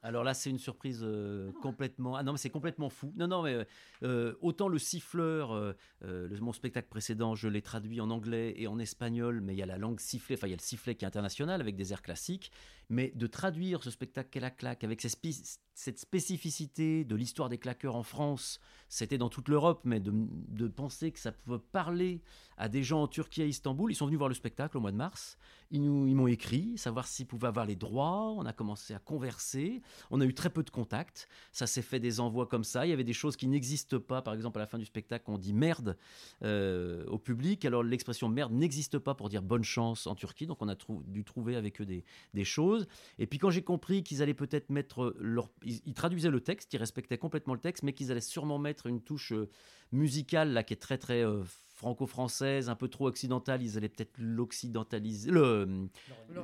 [0.06, 2.14] Alors là, c'est une surprise euh, complètement.
[2.14, 3.10] Ah non, mais c'est complètement fou.
[3.16, 3.66] Non, non, mais
[4.02, 5.72] euh, autant le siffleur, euh,
[6.04, 9.58] euh, le- mon spectacle précédent, je l'ai traduit en anglais et en espagnol, mais il
[9.58, 11.74] y a la langue sifflée, enfin il y a le sifflet qui est international avec
[11.74, 12.52] des airs classiques.
[12.90, 17.96] Mais de traduire ce spectacle qu'est la claque avec cette spécificité de l'histoire des claqueurs
[17.96, 22.20] en France, c'était dans toute l'Europe, mais de, de penser que ça pouvait parler
[22.58, 24.92] à des gens en Turquie à Istanbul, ils sont venus voir le spectacle au mois
[24.92, 25.38] de mars.
[25.74, 25.80] Ils
[26.14, 28.30] m'ont écrit, savoir s'ils pouvaient avoir les droits.
[28.36, 29.82] On a commencé à converser.
[30.12, 31.28] On a eu très peu de contacts.
[31.50, 32.86] Ça s'est fait des envois comme ça.
[32.86, 34.22] Il y avait des choses qui n'existent pas.
[34.22, 35.96] Par exemple, à la fin du spectacle, on dit merde
[36.44, 37.64] euh, au public.
[37.64, 40.46] Alors l'expression merde n'existe pas pour dire bonne chance en Turquie.
[40.46, 40.76] Donc on a
[41.08, 42.86] dû trouver avec eux des, choses.
[43.18, 46.72] Et puis quand j'ai compris qu'ils allaient peut-être mettre leur, ils, ils traduisaient le texte,
[46.72, 49.50] ils respectaient complètement le texte, mais qu'ils allaient sûrement mettre une touche euh,
[49.90, 51.42] musicale là qui est très très euh,
[51.74, 53.62] franco-française, un peu trop occidentale.
[53.62, 55.88] Ils allaient peut-être l'occidentaliser, le-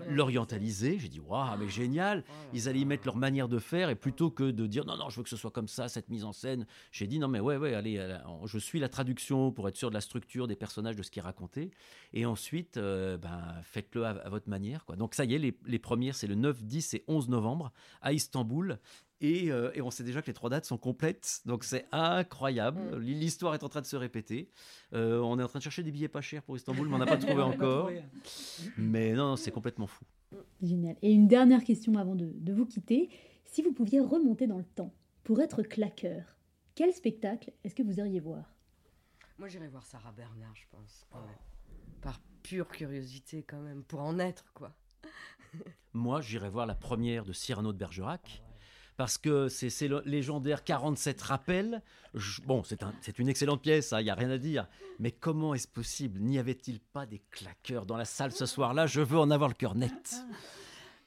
[0.09, 0.99] l'orientaliser.
[0.99, 2.25] J'ai dit waouh, mais génial.
[2.53, 5.09] Ils allaient y mettre leur manière de faire et plutôt que de dire non non,
[5.09, 6.67] je veux que ce soit comme ça, cette mise en scène.
[6.93, 9.89] J'ai dit non mais ouais ouais, allez, euh, je suis la traduction pour être sûr
[9.91, 11.71] de la structure des personnages, de ce qui est raconté.
[12.13, 14.85] Et ensuite, euh, ben, faites-le à, à votre manière.
[14.85, 14.97] Quoi.
[14.97, 18.13] Donc ça y est, les, les premières, c'est le 9, 10 et 11 novembre à
[18.13, 18.79] Istanbul.
[19.23, 22.97] Et, euh, et on sait déjà que les trois dates sont complètes, donc c'est incroyable.
[22.99, 24.51] L'histoire est en train de se répéter.
[24.95, 26.99] Euh, on est en train de chercher des billets pas chers pour Istanbul, mais on
[26.99, 27.87] n'a pas trouvé pas encore.
[27.89, 28.03] trouvé.
[28.79, 30.05] Mais non, non, c'est complètement fou.
[30.63, 30.97] Génial.
[31.03, 33.11] Et une dernière question avant de, de vous quitter.
[33.45, 36.39] Si vous pouviez remonter dans le temps pour être claqueur,
[36.75, 38.55] quel spectacle est-ce que vous iriez voir?
[39.39, 41.07] Moi, j'irai voir Sarah Bernard, je pense.
[41.11, 41.37] quand même.
[42.01, 44.73] Par pure curiosité, quand même, pour en être, quoi.
[45.93, 48.43] Moi, j'irai voir la première de Cyrano de Bergerac.
[49.01, 49.71] Parce que c'est
[50.05, 51.81] légendaire 47 rappels.
[52.13, 54.67] Je- bon, c'est un- c'est une excellente pièce, il n'y a rien à dire.
[54.99, 56.21] Mais comment est-ce possible?
[56.21, 58.87] N'y avait-il pas des claqueurs dans la salle ce soir-là?
[58.87, 60.17] Je veux en avoir le cœur net.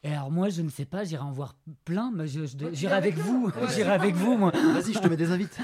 [0.02, 1.54] Et alors moi, je ne sais pas, j'irai en voir
[1.86, 3.52] plein, mais je- je- j'irai avec vous.
[3.76, 4.50] J'irai avec vous, moi.
[4.52, 5.60] Vas-y, je te mets des invites.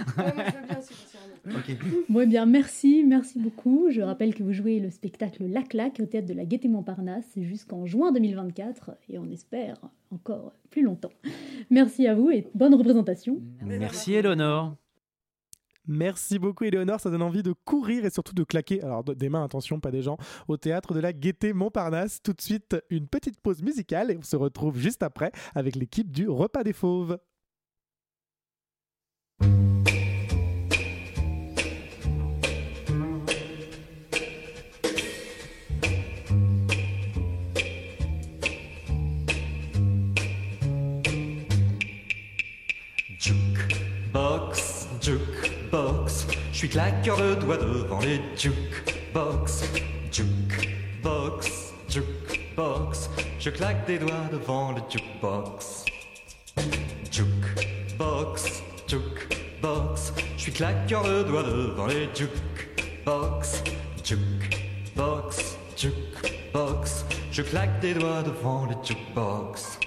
[2.10, 3.88] Bon, eh bien, merci, merci beaucoup.
[3.90, 7.30] Je rappelle que vous jouez le spectacle La Claque au théâtre de la Gaîté Montparnasse
[7.38, 9.80] jusqu'en juin 2024 et on espère
[10.12, 11.12] encore plus longtemps.
[11.70, 13.42] Merci à vous et bonne représentation.
[13.64, 14.76] Merci, Eleonore.
[15.92, 19.28] Merci beaucoup Éléonore, ça donne envie de courir et surtout de claquer, alors de- des
[19.28, 22.22] mains, attention, pas des gens, au théâtre de la Gaîté Montparnasse.
[22.22, 26.12] Tout de suite, une petite pause musicale et on se retrouve juste après avec l'équipe
[26.12, 27.18] du Repas des Fauves.
[45.70, 49.64] Jukebox, je suis claqueur de doigts devant les jukebox.
[50.12, 55.86] Jukebox, jukebox, je claque des doigts devant le jukebox.
[57.12, 63.64] Jukebox, jukebox, je suis claqueur de doigts devant les jukebox.
[64.04, 69.79] Jukebox, jukebox, je claque des doigts devant les jukebox.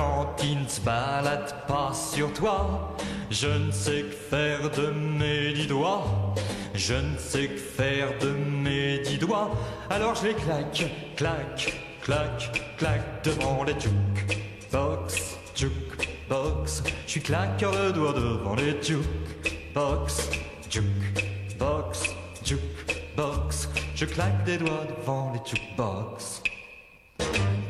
[0.00, 2.96] Quand il ne se balade pas sur toi,
[3.30, 6.34] je ne sais que faire de mes dix doigts.
[6.74, 9.50] Je ne sais que faire de mes dix doigts.
[9.90, 10.86] Alors je les claque,
[11.16, 16.82] claque, claque, claque devant les jukebox, jukebox.
[17.04, 20.30] Je suis claqueur de doigts devant les jukebox,
[20.70, 22.04] jukebox,
[22.42, 23.68] jukebox.
[23.94, 26.42] Je claque des doigts devant les jukebox.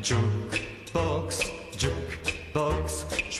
[0.01, 1.50] Jukebox,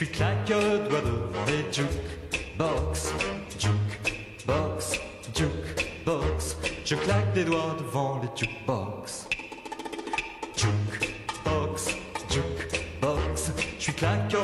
[0.06, 3.12] claqueur de doigts devant les jukebox.
[3.58, 5.00] Jukebox,
[5.34, 8.46] jukebox, je claque des doigts devant les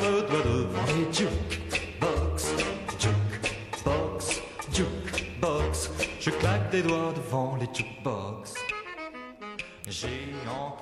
[0.01, 2.53] le doigt devant les jukebox,
[2.99, 4.41] jukebox,
[4.73, 5.89] jukebox.
[6.19, 8.58] Je claque des doigts devant les jukebox.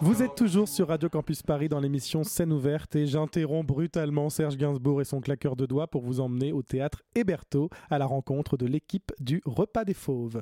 [0.01, 4.57] Vous êtes toujours sur Radio Campus Paris dans l'émission Scène ouverte et j'interromps brutalement Serge
[4.57, 8.57] Gainsbourg et son claqueur de doigts pour vous emmener au théâtre Héberto à la rencontre
[8.57, 10.41] de l'équipe du Repas des Fauves.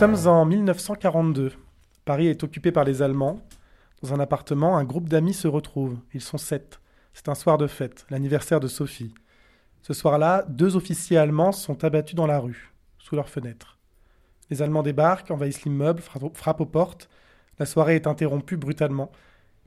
[0.00, 1.52] Sommes en 1942.
[2.06, 3.38] Paris est occupé par les Allemands.
[4.02, 5.98] Dans un appartement, un groupe d'amis se retrouve.
[6.14, 6.80] Ils sont sept.
[7.12, 9.12] C'est un soir de fête, l'anniversaire de Sophie.
[9.82, 13.76] Ce soir-là, deux officiers allemands sont abattus dans la rue, sous leurs fenêtres.
[14.48, 17.10] Les Allemands débarquent, envahissent l'immeuble, fra- frappent aux portes.
[17.58, 19.12] La soirée est interrompue brutalement.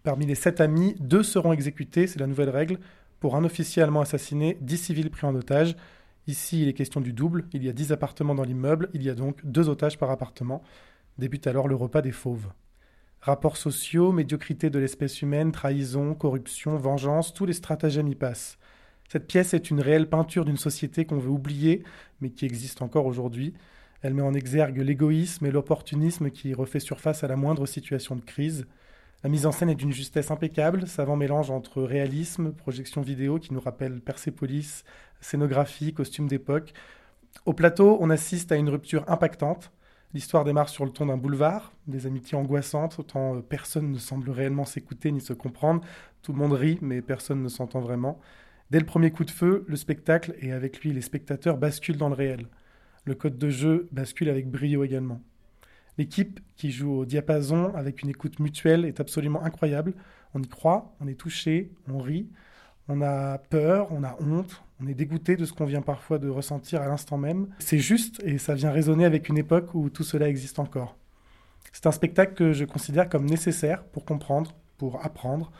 [0.01, 2.79] Parmi les sept amis, deux seront exécutés, c'est la nouvelle règle.
[3.19, 5.75] Pour un officier allemand assassiné, dix civils pris en otage.
[6.27, 7.45] Ici, il est question du double.
[7.53, 8.89] Il y a dix appartements dans l'immeuble.
[8.93, 10.63] Il y a donc deux otages par appartement.
[11.17, 12.47] Débute alors le repas des fauves.
[13.21, 18.57] Rapports sociaux, médiocrité de l'espèce humaine, trahison, corruption, vengeance, tous les stratagèmes y passent.
[19.09, 21.83] Cette pièce est une réelle peinture d'une société qu'on veut oublier,
[22.19, 23.53] mais qui existe encore aujourd'hui.
[24.01, 28.21] Elle met en exergue l'égoïsme et l'opportunisme qui refait surface à la moindre situation de
[28.21, 28.65] crise.
[29.23, 33.53] La mise en scène est d'une justesse impeccable, savant mélange entre réalisme, projection vidéo qui
[33.53, 34.83] nous rappelle Persépolis,
[35.21, 36.73] scénographie, costume d'époque.
[37.45, 39.71] Au plateau, on assiste à une rupture impactante.
[40.13, 44.29] L'histoire démarre sur le ton d'un boulevard, des amitiés angoissantes, autant euh, personne ne semble
[44.29, 45.81] réellement s'écouter ni se comprendre.
[46.21, 48.19] Tout le monde rit, mais personne ne s'entend vraiment.
[48.71, 52.09] Dès le premier coup de feu, le spectacle et avec lui les spectateurs basculent dans
[52.09, 52.47] le réel.
[53.05, 55.21] Le code de jeu bascule avec brio également.
[55.97, 59.93] L'équipe qui joue au diapason avec une écoute mutuelle est absolument incroyable.
[60.33, 62.27] On y croit, on est touché, on rit,
[62.87, 66.29] on a peur, on a honte, on est dégoûté de ce qu'on vient parfois de
[66.29, 67.47] ressentir à l'instant même.
[67.59, 70.97] C'est juste et ça vient résonner avec une époque où tout cela existe encore.
[71.71, 75.51] C'est un spectacle que je considère comme nécessaire pour comprendre, pour apprendre.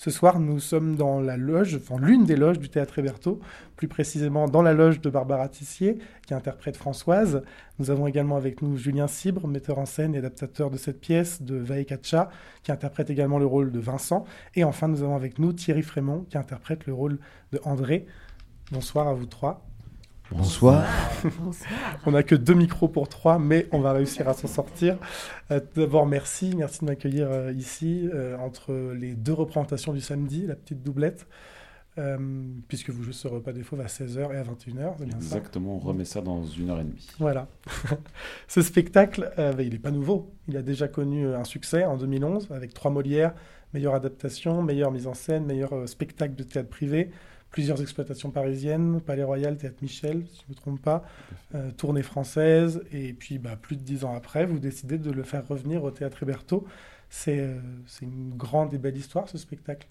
[0.00, 3.40] Ce soir, nous sommes dans la loge, enfin l'une des loges du théâtre Héberto,
[3.74, 7.42] plus précisément dans la loge de Barbara Tissier, qui interprète Françoise.
[7.80, 11.42] Nous avons également avec nous Julien Cibre, metteur en scène et adaptateur de cette pièce,
[11.42, 12.30] de Vaekacha,
[12.62, 14.24] qui interprète également le rôle de Vincent.
[14.54, 17.18] Et enfin, nous avons avec nous Thierry Frémont, qui interprète le rôle
[17.50, 18.06] de André.
[18.70, 19.67] Bonsoir à vous trois.
[20.30, 20.86] Bonsoir.
[22.06, 24.98] on n'a que deux micros pour trois, mais on va réussir à s'en sortir.
[25.50, 26.54] Euh, D'abord, merci.
[26.54, 31.26] Merci de m'accueillir euh, ici, euh, entre les deux représentations du samedi, la petite doublette,
[32.68, 34.94] puisque vous jouez ce repas des fauves à 16h et à 21h.
[34.98, 35.36] c'est bien ça?
[35.36, 37.08] Exactement, on remet ça dans une heure et demie.
[37.18, 37.48] Voilà.
[38.46, 40.32] Ce spectacle, bah, il n'est pas nouveau.
[40.46, 43.34] Il a déjà connu un succès en 2011 avec trois Molières,
[43.74, 47.10] meilleure adaptation, meilleure mise en scène, meilleur spectacle de théâtre privé,
[47.50, 51.04] plusieurs exploitations parisiennes, Palais Royal, Théâtre Michel, si je ne me trompe pas,
[51.54, 55.22] euh, tournée française, et puis bah, plus de dix ans après, vous décidez de le
[55.22, 56.66] faire revenir au Théâtre Héberto.
[57.10, 57.60] C'est euh,
[58.02, 59.88] une grande et belle histoire, ce spectacle?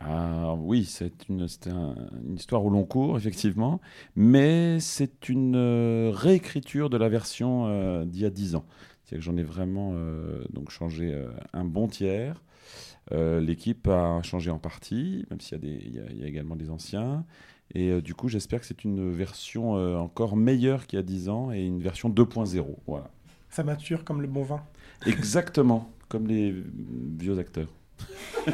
[0.00, 3.80] Ah, oui, c'est une, c'était un- une histoire au long cours, effectivement,
[4.14, 8.64] mais c'est une euh, réécriture de la version d'il y a 10 ans.
[9.04, 9.94] C'est-à-dire que j'en ai vraiment
[10.50, 11.16] donc changé
[11.54, 12.42] un bon tiers.
[13.12, 16.18] Euh, L'équipe a changé en partie, même s'il y, a des- il y a- il
[16.18, 17.24] y a également des anciens.
[17.74, 21.02] Et euh, du coup, j'espère que c'est une version euh, encore meilleure qu'il y a
[21.02, 22.76] 10 ans et une version 2.0.
[22.86, 23.10] Voilà.
[23.50, 24.62] Ça mature comme le bon vin.
[25.06, 26.54] Exactement, comme les
[27.18, 27.68] vieux acteurs.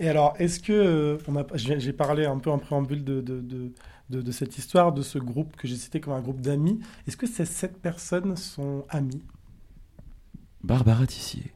[0.00, 3.20] Et alors, est-ce que euh, on a, j'ai j'ai parlé un peu en préambule de,
[3.20, 3.72] de, de,
[4.10, 6.78] de- de cette histoire, de ce groupe que j'ai cité comme un groupe d'amis.
[7.06, 9.24] Est-ce que ces sept personnes sont amies?
[10.62, 11.52] Barbara Tissier.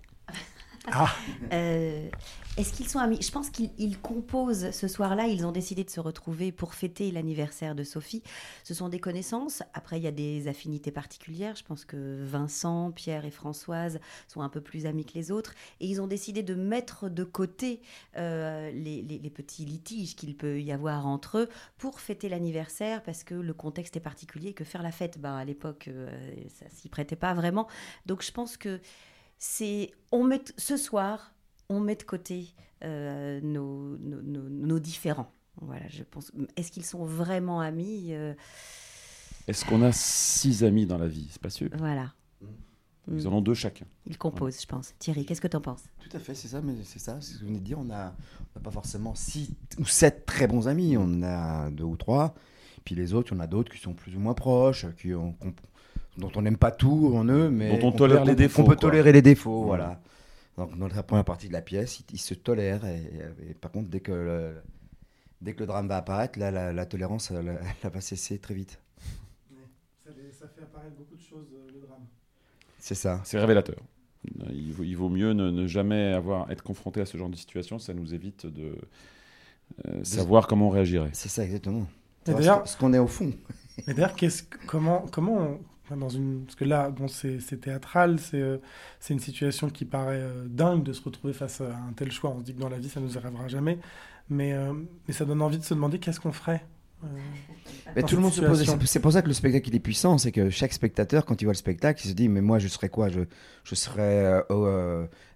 [0.91, 1.09] Ah
[1.53, 2.09] Euh,
[2.57, 3.19] Est-ce qu'ils sont amis?
[3.23, 5.27] Je pense qu'ils ils composent ce soir-là.
[5.27, 8.23] Ils ont décidé de se retrouver pour fêter l'anniversaire de Sophie.
[8.65, 9.63] Ce sont des connaissances.
[9.75, 11.55] Après, il y a des affinités particulières.
[11.57, 15.55] Je pense que Vincent, Pierre et Françoise sont un peu plus amis que les autres.
[15.81, 17.81] Et ils ont décidé de mettre de côté
[18.17, 23.35] euh, les, petits litiges qu'il peut y avoir entre eux pour fêter l'anniversaire parce que
[23.35, 26.11] le contexte est particulier et que faire la fête, ben, à l'époque, euh,
[26.49, 27.67] ça s'y prêtait pas vraiment.
[28.05, 28.81] Donc je pense que
[29.45, 31.35] c'est on met ce soir
[31.69, 35.31] on met de côté euh, nos, nos, nos- nos différends.
[35.61, 36.31] Voilà, je pense.
[36.57, 38.35] Est-ce qu'ils sont vraiment amis Euh,
[39.49, 41.27] Est-ce qu'on a six amis dans la vie?
[41.31, 41.71] C'est pas sûr.
[41.77, 42.13] Voilà.
[43.09, 43.27] Ils Mm.
[43.27, 43.87] en ont deux chacun.
[44.07, 44.95] Ils composent, je pense.
[45.01, 45.83] Thierry, qu'est-ce que tu en penses?
[45.99, 47.79] Tout à fait, c'est ça, mais c'est ça, c'est ce que vous venez de dire.
[47.81, 48.15] On n'a
[48.63, 52.35] pas forcément six ou sept très bons amis, on en a deux ou trois.
[52.85, 55.15] Puis les autres, il y en a d'autres qui sont plus ou moins proches, qui
[55.15, 55.55] ont, qu'on-
[56.19, 58.63] dont on n'aime pas tout en eux, mais Dont on tolère peut- les qu'on défauts,
[58.63, 58.77] peut quoi.
[58.77, 59.67] tolérer les défauts, Mmh.
[59.67, 60.01] voilà.
[60.59, 63.01] Donc dans la première partie de la pièce, ils, ils se tolèrent et,
[63.51, 64.55] et par contre dès que le,
[65.41, 68.55] dès que le drame va apparaître, là la, la tolérance elle, elle va cesser très
[68.55, 68.79] vite.
[70.05, 72.03] Ça, fait apparaître beaucoup de choses, le drame.
[72.79, 73.21] C'est ça.
[73.25, 73.77] C'est révélateur.
[74.53, 77.37] Il vaut, il vaut mieux ne, ne jamais avoir, être confronté à ce genre de
[77.37, 78.77] situation, ça nous évite de
[79.87, 81.11] euh, savoir comment on réagirait.
[81.13, 81.87] C'est ça, exactement.
[82.27, 83.33] D'ailleurs- ce, qu'on est au fond.
[83.87, 84.15] Mais d'ailleurs,
[84.67, 85.61] comment, comment on-
[85.97, 88.59] dans une, parce que là, bon, c'est c'est théâtral, c'est euh,
[89.01, 92.31] c'est une situation qui paraît euh, dingue de se retrouver face à un tel choix.
[92.31, 93.79] On se dit que dans la vie, ça nous arrivera jamais,
[94.31, 94.73] mais, euh,
[95.07, 96.65] mais ça donne envie de se demander qu'est-ce qu'on ferait.
[97.05, 97.07] euh,
[97.97, 98.65] Mais tout le monde se pose.
[98.87, 101.45] c'est- pour ça que le spectacle il est puissant, c'est que chaque spectateur, quand il
[101.47, 103.09] voit le spectacle, il se dit mais moi je serais quoi?
[103.09, 103.21] Je,
[103.65, 104.43] je serais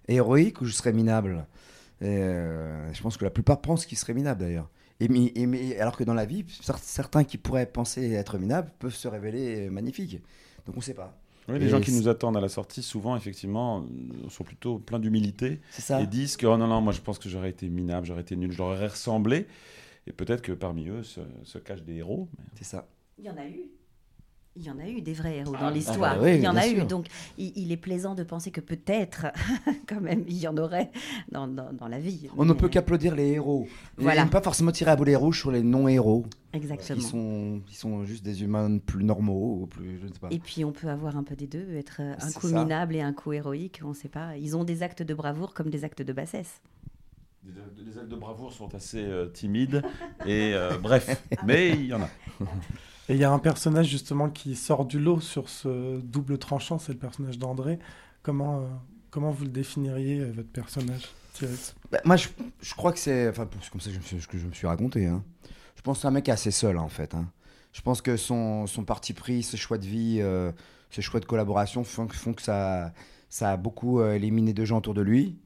[0.07, 1.45] héroïque ou je serais minable?
[2.01, 2.05] Et,
[2.93, 4.69] Je pense que la plupart pensent qu'ils seraient minables d'ailleurs.
[4.99, 8.95] Et, et alors que dans la vie, cer- certains qui pourraient penser être minables peuvent
[8.95, 10.19] se révéler magnifiques.
[10.67, 11.17] Donc on ne sait pas.
[11.49, 13.79] Oui, les Et gens qui nous attendent à la sortie, souvent, effectivement,
[14.25, 16.01] euh, sont plutôt pleins d'humilité C'est ça.
[16.01, 18.35] et disent que oh non, non, moi je pense que j'aurais été minable, j'aurais été
[18.35, 19.47] nul, je leur aurais ressemblé.
[20.07, 22.27] Et peut-être que parmi eux se, se cachent des héros.
[22.37, 22.87] mais- C'est ça.
[23.17, 23.61] Il y en a eu.
[24.59, 26.15] Il y en a eu des vrais héros Ah, dans ah, l'histoire.
[26.15, 26.83] bah oui, il y en a eu.
[26.83, 27.05] Donc,
[27.37, 29.27] il, il est plaisant de penser que peut-être,
[29.87, 30.89] quand même, il y en aurait
[31.31, 32.27] dans, dans, dans la vie.
[32.37, 33.67] On ne peut qu'applaudir les héros.
[33.97, 34.25] Voilà.
[34.25, 36.25] Et pas forcément tirer à boulet rouge sur les non-héros.
[36.53, 36.97] Exactement.
[36.97, 40.29] Qui sont, qui sont juste des humains plus normaux, ou plus, je ne sais pas.
[40.31, 42.59] Et puis, on peut avoir un peu des deux, être euh, un coup ça.
[42.63, 44.37] minable et un coup héroïque, on ne sait pas.
[44.37, 46.61] Ils ont des actes de bravoure comme des actes de bassesse.
[47.45, 47.51] Les,
[47.85, 49.83] les actes de bravoure sont assez euh, timides
[50.25, 52.09] et euh, bref, mais il y en a.
[53.09, 56.77] Et il y a un personnage justement qui sort du lot sur ce double tranchant,
[56.77, 57.79] c'est le personnage d'André.
[58.21, 58.65] Comment, euh,
[59.11, 61.03] comment vous le définiriez, euh, votre personnage,
[61.91, 62.27] Bah, moi, je,
[62.61, 63.29] je crois que c'est.
[63.29, 65.05] Enfin, c'est comme ça que je, me suis- que je me suis raconté.
[65.05, 65.23] hein.
[65.75, 67.13] Je pense que c'est un mec assez seul, en fait.
[67.15, 67.29] hein.
[67.71, 70.51] Je pense que son, son parti pris, ses choix de vie, euh,
[70.89, 72.91] ses choix de collaboration font, que- ça,
[73.29, 75.37] ça a beaucoup éliminé de gens autour de lui.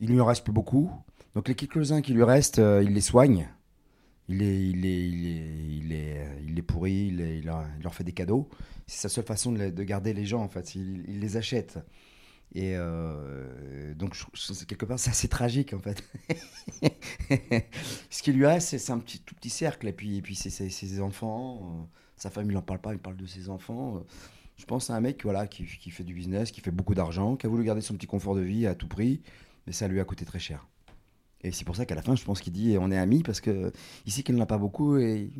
[0.00, 0.90] Il lui en reste plus beaucoup.
[1.34, 3.48] Donc, les quelques-uns qui lui restent, il les soigne.
[4.28, 8.48] Il les, il les, il les, il les, euh, il leur, fait des cadeaux.
[8.86, 10.74] C'est sa seule façon de, garder les gens, en fait.
[10.74, 11.78] Il, les achète.
[12.54, 14.16] Et euh, donc,
[14.66, 16.02] quelque part, c'est assez tragique, en fait.
[18.10, 19.88] Ce qu'il lui reste, c'est un petit, tout petit cercle.
[19.88, 21.60] Et puis, puis c'est ses enfants.
[21.62, 21.84] euh,
[22.16, 23.96] sa famille, il n'en parle pas, il parle de ses enfants.
[23.96, 24.00] euh.
[24.56, 27.46] Je pense c'est un mec voilà, qui fait du business, qui fait beaucoup d'argent, qui
[27.46, 29.22] a voulu garder son petit confort de vie à tout prix,
[29.66, 30.66] mais ça lui a coûté très cher.
[31.44, 33.40] Et c'est pour ça qu'à la fin, je pense qu'il dit on est amis, parce
[33.40, 33.72] que
[34.06, 35.30] il sait qu'il n'en a pas beaucoup, et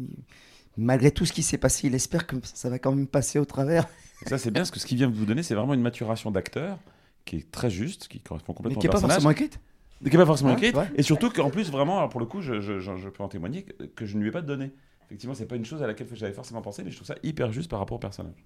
[0.77, 3.45] malgré tout ce qui s'est passé, il espère que ça va quand même passer au
[3.45, 3.89] travers.
[4.25, 5.83] Et ça, c'est bien, parce que ce qu'il vient de vous donner, c'est vraiment une
[5.83, 6.79] maturation d'acteur
[7.25, 9.15] qui est très juste, qui correspond complètement Mais qui au pas personnage.
[9.17, 9.61] forcément écrite.
[10.05, 10.77] Qui n'est pas forcément Hein, écrite.
[10.77, 10.89] ouais.
[10.97, 13.29] Et surtout qu'en plus, vraiment, alors pour le coup, je, je- je- je peux en
[13.29, 14.71] témoigner, que, que je ne lui ai pas donné.
[15.07, 17.51] Effectivement, c'est pas une chose à laquelle j'avais forcément pensé, mais je trouve ça hyper
[17.51, 18.45] juste par rapport au personnage.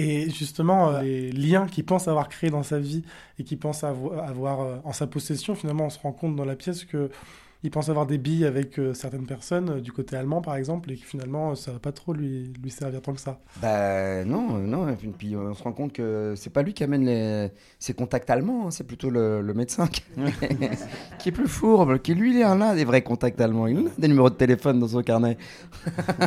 [0.00, 3.02] Et justement, euh, les liens qu'il pense avoir créés dans sa vie
[3.38, 6.44] et qu'il pense avo- avoir euh, en sa possession, finalement, on se rend compte dans
[6.44, 7.10] la pièce que
[7.64, 10.92] il pense avoir des billes avec euh, certaines personnes, euh, du côté allemand par exemple,
[10.92, 13.40] et que finalement, euh, ça va pas trop lui, lui servir tant que ça.
[13.60, 14.88] Bah non, euh, non.
[14.88, 17.50] Et puis on se rend compte que c'est pas lui qui amène les...
[17.80, 20.02] ses contacts allemands, hein, c'est plutôt le, le médecin qui...
[21.18, 23.86] qui est plus fourbe, qui lui il en a des vrais contacts allemands, il en
[23.86, 25.36] a des numéros de téléphone dans son carnet.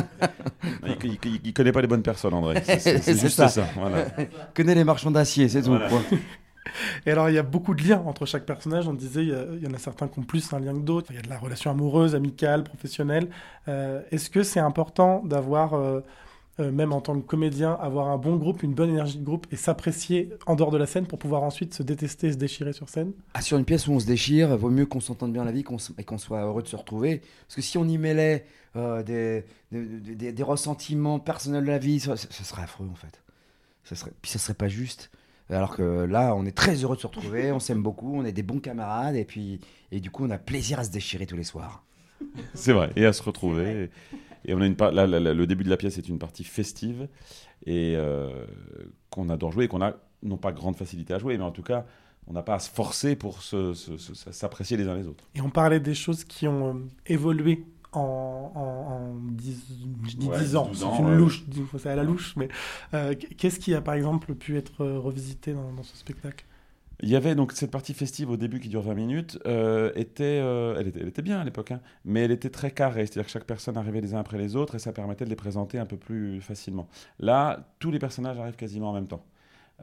[0.84, 2.62] Il, il, il- il connaît pas les bonnes personnes, André.
[2.78, 3.66] C'est- juste ça.
[3.76, 4.06] voilà.
[4.18, 5.70] Il connaît les marchands d'acier, c'est tout.
[5.70, 5.88] Voilà.
[7.06, 8.86] Et alors, il y a beaucoup de liens entre chaque personnage.
[8.88, 11.10] On disait, il y, il en a certains qui ont plus un lien que d'autres.
[11.10, 13.28] Il y a de la relation amoureuse, amicale, professionnelle.
[13.68, 16.00] Euh, Est-ce que c'est important d'avoir, euh,
[16.60, 19.46] euh, même en tant que comédien, avoir un bon groupe, une bonne énergie de groupe
[19.50, 22.72] et s'apprécier en dehors de la scène pour pouvoir ensuite se détester et se déchirer
[22.72, 23.12] sur scène?
[23.34, 25.64] Ah, sur une pièce où on se déchire, vaut mieux qu'on s'entende bien la vie
[25.68, 27.22] s- et qu'on soit heureux de se retrouver.
[27.46, 32.62] Parce que si on y mêlait des, des, ressentiments personnels de la vie, ce, serait
[32.62, 33.22] affreux en fait.
[33.84, 35.10] Ce serait, puis ça serait pas juste.
[35.52, 38.32] Alors que là, on est très heureux de se retrouver, on s'aime beaucoup, on est
[38.32, 39.60] des bons camarades et puis
[39.90, 41.84] et du coup, on a plaisir à se déchirer tous les soirs.
[42.54, 43.90] C'est vrai, et à se retrouver.
[44.44, 46.44] Et on a une là, là, là, le début de la pièce est une partie
[46.44, 47.08] festive
[47.64, 48.44] et euh,
[49.10, 51.62] qu'on adore jouer et qu'on a non pas grande facilité à jouer, mais en tout
[51.62, 51.84] cas,
[52.26, 55.24] on n'a pas à se forcer pour s'apprécier les uns les autres.
[55.34, 59.62] Et on parlait des choses qui ont euh, évolué en, en, en 10,
[60.08, 60.66] je dis Ouais, 10 ans.
[60.66, 61.16] 12 C'est une ouais.
[61.16, 61.44] louche,
[61.78, 62.34] c'est à la louche.
[62.36, 62.48] Mais
[62.94, 66.44] euh, qu'est-ce qui a par exemple pu être revisité dans, dans ce spectacle?
[67.04, 70.38] Il y avait donc cette partie festive au début qui dure 20 minutes, euh, était,
[70.40, 73.24] euh, elle était, elle était bien à l'époque, hein, mais elle était très carrée, c'est-à-dire
[73.24, 75.78] que chaque personne arrivait les uns après les autres et ça permettait de les présenter
[75.80, 76.88] un peu plus facilement.
[77.18, 79.24] Là, tous les personnages arrivent quasiment en même temps.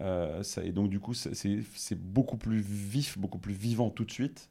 [0.01, 4.11] Euh, ça- et donc du coup, c'est beaucoup plus vif, beaucoup plus vivant tout de
[4.11, 4.49] suite.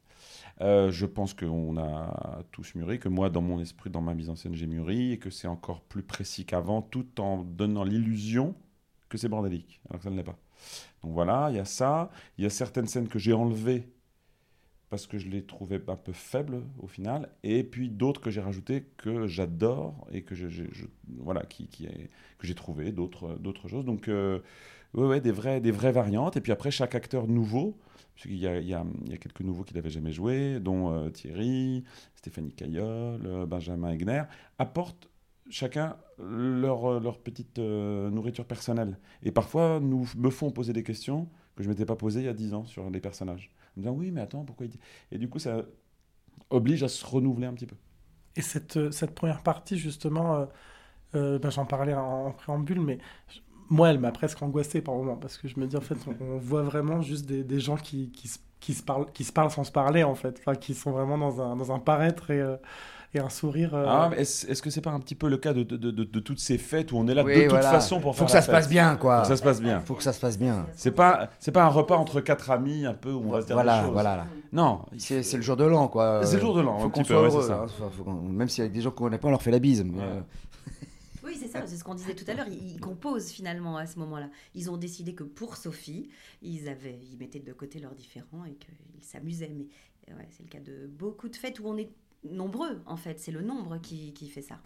[0.61, 4.29] Euh, je pense qu'on a tous mûri, que moi, dans mon esprit, dans ma mise
[4.29, 8.55] en scène, j'ai mûri, et que c'est encore plus précis qu'avant, tout en donnant l'illusion
[9.07, 10.37] que c'est bordélique, alors que ça ne l'est pas.
[11.03, 12.11] Donc voilà, il y a ça.
[12.37, 13.87] Il y a certaines scènes que j'ai enlevées
[14.89, 18.41] parce que je les trouvais un peu faibles au final, et puis d'autres que j'ai
[18.41, 20.63] rajoutées que j'adore et que je,
[21.19, 23.85] voilà qui, que j'ai trouvé d'autres d'autres choses.
[23.85, 24.39] Donc euh,
[24.93, 26.37] ouais, ouais, des vrais des vraies variantes.
[26.37, 27.77] Et puis après chaque acteur nouveau,
[28.15, 31.83] parce qu'il y y y a quelques nouveaux qui n'avaient jamais joué, dont euh, Thierry,
[32.15, 34.23] Stéphanie Caillol, euh, Benjamin Egner,
[34.57, 35.09] apportent
[35.49, 38.97] chacun leur, leur petite euh, nourriture personnelle.
[39.23, 41.27] Et parfois nous me font poser des questions
[41.59, 43.51] que je m'étais pas posées il y a 10 ans sur les personnages.
[43.75, 44.79] En me disant oui mais attends pourquoi il dit...
[45.11, 45.65] Et du coup ça
[46.49, 47.75] oblige à se renouveler un petit peu.
[48.35, 50.45] Et cette, euh, cette première partie, justement, euh,
[51.15, 52.99] euh, ben, j'en parlais en, préambule, mais
[53.69, 56.37] moi, elle m'a presque angoissé par moments, parce que je me dis, en fait, on,
[56.37, 59.51] voit vraiment juste des, des gens qui, qui, se, qui, se parlent, qui se parlent
[59.51, 62.41] sans se parler, en fait, qui sont vraiment dans un, dans un paraître et,
[63.13, 63.73] et un sourire.
[63.73, 65.91] euh, Ah, est-ce est-ce que c'est pas un petit peu le cas de, de, de,
[65.91, 67.71] de toutes ces fêtes où on est là Oui, de toute voilà.
[67.71, 69.17] façon pour Faut faire que la ça se passe bien, quoi.
[69.17, 69.79] Faut que ça se passe bien.
[69.81, 70.67] Faut que ça se passe bien.
[70.75, 73.47] C'est pas c'est pas un repas entre quatre amis un peu où on va se
[73.47, 73.93] dire Voilà, des choses.
[73.93, 74.27] voilà.
[74.51, 76.21] Non, C'est c'est le jour de l'an, quoi.
[76.23, 77.41] C'est le jour de l'an, Faut qu'on soit peu, ouais, heureux.
[77.41, 77.63] c'est ça.
[77.63, 77.89] hein.
[77.97, 79.83] Faut- qu'on- Même si avec des gens qu'on connaît pas, on leur fait la bise.
[79.83, 80.21] mais, euh,
[81.23, 82.47] Oui, c'est ça, c'est ce qu'on disait tout à l'heure.
[82.47, 84.29] Ils, composent finalement à ce moment-là.
[84.55, 86.09] Ils ont décidé que pour Sophie,
[86.41, 89.51] ils, avaient, ils mettaient de côté leurs différends et qu'ils s'amusaient.
[89.53, 91.89] Mais ouais, c'est le cas de beaucoup de fêtes où on est
[92.23, 93.19] nombreux, en fait.
[93.19, 94.59] C'est le nombre qui, qui fait ça.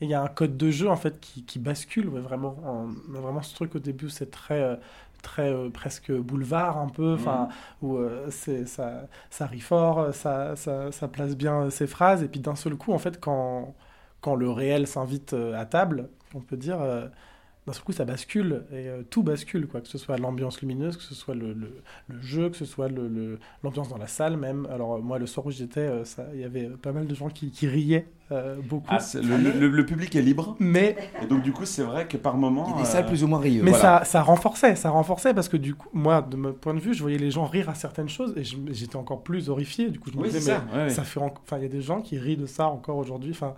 [0.00, 2.56] Et il y a un code de jeu en fait qui, qui bascule ouais, vraiment.
[2.64, 4.76] On a vraiment ce truc au début, où c'est très euh,
[5.22, 7.48] très euh, presque boulevard un peu, enfin
[7.82, 12.28] où euh, c'est ça ça rit fort, ça, ça, ça place bien ses phrases et
[12.28, 13.74] puis d'un seul coup en fait quand
[14.20, 17.08] quand le réel s'invite à table, on peut dire euh,
[17.68, 20.96] d'un seul coup ça bascule et euh, tout bascule quoi, que ce soit l'ambiance lumineuse,
[20.96, 24.08] que ce soit le, le, le jeu, que ce soit le- le- l'ambiance dans la
[24.08, 24.66] salle même.
[24.72, 27.14] Alors euh, moi le soir où j'étais, euh, ça- il y avait pas mal de
[27.14, 28.86] gens qui, qui riaient euh, beaucoup.
[28.90, 30.56] Ah, c'est- le, le- le public est libre.
[30.58, 33.06] Mais et donc du coup c'est vrai que par moment Il y a des salles
[33.06, 33.62] plus ou moins rieuses.
[33.62, 34.00] mais Voilà.
[34.00, 36.94] ça, ça renforçait, ça renforçait parce que du coup, moi, de mon point de vue,
[36.94, 39.88] je voyais les gens rire à certaines choses et j'étais encore plus horrifié.
[39.90, 41.66] Du coup, je me Oui, disais, mais ça, ouais, ça fait, en- enfin, il y
[41.66, 43.30] a des gens qui rient de ça encore aujourd'hui.
[43.32, 43.54] Enfin,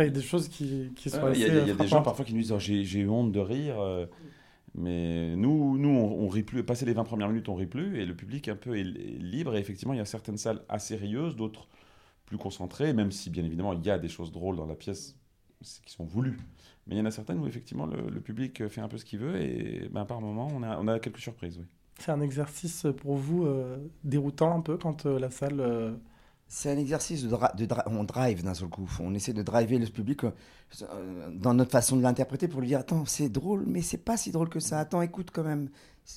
[0.00, 2.02] il y a des choses qui, qui sont Ouais, Il y a, y des gens
[2.02, 4.06] parfois qui nous disent oh, j'ai honte de rire, euh,
[4.74, 6.62] mais nous, nous on, on rit plus.
[6.64, 9.54] Passé les 20 premières minutes, on rit plus, et le public un peu est, libre.
[9.54, 11.68] Et effectivement, il y a certaines salles assez rieuses, d'autres
[12.26, 15.16] plus concentrées, même si bien évidemment il y a des choses drôles dans la pièce
[15.62, 16.38] qui sont voulues.
[16.86, 19.04] Mais il y en a certaines où effectivement le, le public fait un peu ce
[19.04, 21.58] qu'il veut, et ben, par moment on a, on a quelques surprises.
[21.58, 21.66] Oui.
[21.98, 25.60] C'est un exercice pour vous euh, déroutant un peu quand euh, la salle.
[25.60, 25.92] euh,
[26.54, 28.86] C'est un exercice de, dra- de dra- on drive d'un seul coup.
[29.00, 30.30] On essaie de driver le public euh,
[31.32, 34.30] dans notre façon de l'interpréter pour lui dire attends c'est drôle mais c'est pas si
[34.32, 34.78] drôle que ça.
[34.78, 35.70] Attends écoute quand même.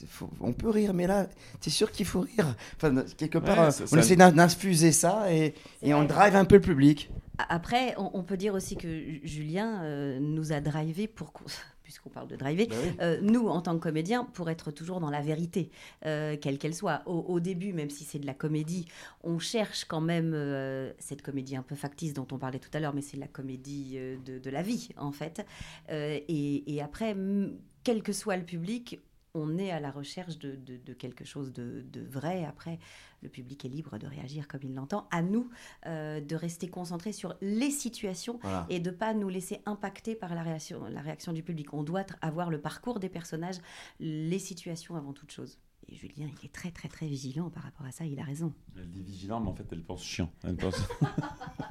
[0.09, 1.27] Faut- on peut rire mais là
[1.61, 2.53] t'es sûr qu'il faut rire?
[2.75, 6.43] Enfin quelque part Ouais, euh, on essaie d'in- d'infuser ça et, et on drive un
[6.43, 7.09] peu le public.
[7.49, 11.45] Après, on, on peut dire aussi que Ju- Julien euh, nous a drivé pour qu'on-
[11.85, 12.91] puisqu'on parle de driver, oui.
[12.99, 15.69] euh, nous, en tant que comédiens, pour être toujours dans la vérité,
[16.05, 17.03] euh, quelle qu'elle soit.
[17.05, 18.85] Au, au début, même si c'est de la comédie,
[19.23, 22.79] on cherche quand même euh, cette comédie un peu factice dont on parlait tout à
[22.79, 25.45] l'heure, mais c'est la comédie de, de la vie, en fait.
[25.89, 27.15] Et, et après,
[27.83, 28.99] quel que soit le public,
[29.35, 32.45] on est à la recherche de, de- de quelque chose de, de vrai.
[32.45, 32.79] Après,
[33.21, 35.07] le public est libre de réagir comme il l'entend.
[35.11, 35.49] À nous
[35.85, 38.65] euh, de rester concentrés sur les situations Voilà.
[38.69, 41.73] et de pas nous laisser impacter par la réaction, la réaction du public.
[41.73, 43.57] On doit avoir le parcours des personnages,
[43.99, 45.57] les situations avant toute chose.
[45.89, 48.05] Et Julien, il est très très très vigilant par rapport à ça.
[48.05, 48.51] Il a raison.
[48.75, 50.31] Elle dit vigilante, mais en fait elle pense chiant.
[50.43, 50.75] Elle pense...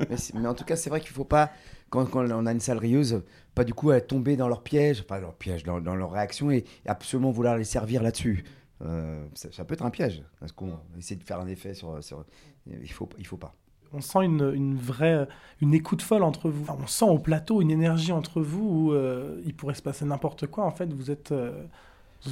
[0.35, 1.51] mais, en tout cas, c'est vrai qu'il faut pas,
[1.91, 3.23] quand, quand on a une salle rieuse,
[3.55, 6.13] pas du coup à tomber dans leur piège, pas dans leur piège, dans, dans leur
[6.13, 8.45] réaction et, et absolument vouloir les servir là-dessus.
[8.83, 10.23] Euh, ça, ça peut être un piège.
[10.41, 12.03] Parce qu'on essaie de faire un effet sur.
[12.03, 12.25] sur
[12.67, 13.55] il faut, il faut pas.
[13.93, 15.29] On sent une, une vraie
[15.61, 16.63] une écoute folle entre vous.
[16.63, 20.05] Enfin, on sent au plateau une énergie entre vous où euh, il pourrait se passer
[20.05, 20.65] n'importe quoi.
[20.65, 21.65] En fait, vous êtes euh,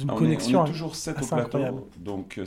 [0.01, 0.61] une on est- connexion.
[0.61, 1.81] On est, toujours sept au assez plateau, incroyable.
[1.97, 2.45] donc euh,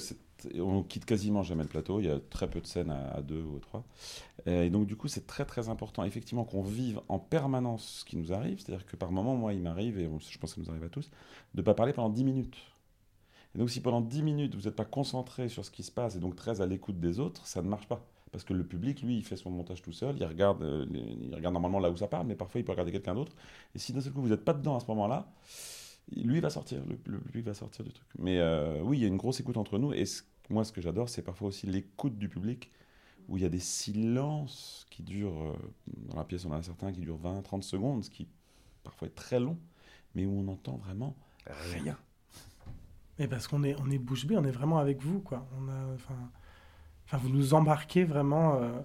[0.61, 2.01] on quitte quasiment jamais le plateau.
[2.01, 3.84] Il y a très peu de scènes à, à deux ou à trois.
[4.47, 8.05] Euh, Et donc du coup, c'est très très important, effectivement, qu'on vive en permanence ce
[8.05, 8.59] qui nous arrive.
[8.61, 10.88] C'est-à-dire que par moment, moi, il m'arrive, et je pense que ça nous arrive à
[10.90, 11.11] tous,
[11.55, 12.57] de ne pas parler pendant 10 minutes.
[13.55, 16.14] Et donc si pendant 10 minutes, vous n'êtes pas concentré sur ce qui se passe
[16.14, 18.05] et donc très à l'écoute des autres, ça ne marche pas.
[18.30, 21.34] Parce que le public, lui, il fait son montage tout seul, il regarde, euh, il
[21.34, 23.32] regarde normalement là où ça parle, mais parfois il peut regarder quelqu'un d'autre.
[23.74, 25.26] Et si d'un seul coup vous n'êtes pas dedans à ce moment-là,
[26.15, 28.09] lui va sortir, le, public va sortir du truc.
[28.19, 29.93] Mais euh, oui, il y a une grosse écoute entre nous.
[29.93, 30.05] Et
[30.51, 32.71] moi, ce que j'adore, c'est parfois aussi l'écoute du public,
[33.29, 35.57] où il y a des silences qui durent, euh,
[36.09, 38.29] dans la pièce, on en a certains qui durent 20, 30 secondes, ce qui
[38.85, 39.59] parfois est très long,
[40.15, 41.99] mais où on entend vraiment rien.
[43.19, 45.49] Mais parce qu'on est, on est bouche bée, on est vraiment avec vous, quoi.
[45.95, 48.63] Enfin, vous nous embarquez vraiment.
[48.63, 48.81] euh,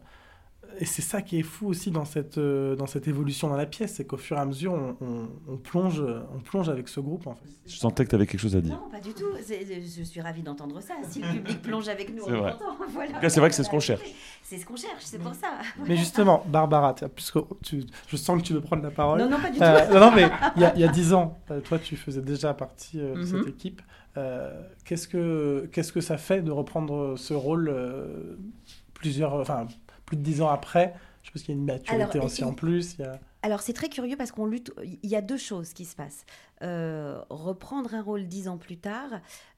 [0.79, 3.65] et c'est ça qui est fou aussi dans cette, euh, dans cette évolution dans la
[3.65, 6.03] pièce, c'est qu'au fur et à mesure, on, on- on plonge,
[6.35, 7.27] on plonge avec ce groupe.
[7.27, 7.45] En fait.
[7.67, 8.73] Je sentais que tu avais quelque chose à dire.
[8.73, 9.25] Non, pas du tout.
[9.47, 10.93] Je suis ravie d'entendre ça.
[11.09, 12.55] Si le public plonge avec nous, C'est on vrai.
[12.93, 13.29] Voilà.
[13.29, 14.01] C'est vrai que c'est ce qu'on cherche.
[14.43, 15.47] C'est ce qu'on cherche, c'est pour ça.
[15.87, 19.19] Mais justement, Barbara, puisque tu, je sens que tu veux prendre la parole.
[19.19, 19.93] Non, non, pas du Euh, tout.
[19.93, 23.13] non, non, mais il y a, 10 ans, euh, toi, tu faisais déjà partie euh,
[23.15, 23.25] de Mhm.
[23.25, 23.81] cette équipe.
[24.17, 24.51] Euh,
[24.83, 28.35] qu'est-ce, que, qu'est-ce que ça fait de reprendre ce rôle euh,
[28.93, 29.67] plusieurs, enfin,
[30.11, 30.93] plus de 10 ans après
[31.23, 32.95] Je pense qu'il y a une maturité Alors, aussi en plus.
[32.99, 33.19] il Y a...
[33.43, 34.73] Alors c'est très curieux parce qu'on lutte.
[34.83, 36.25] Il y a deux choses qui se passent.
[36.61, 39.09] Euh, reprendre un rôle dix ans plus tard,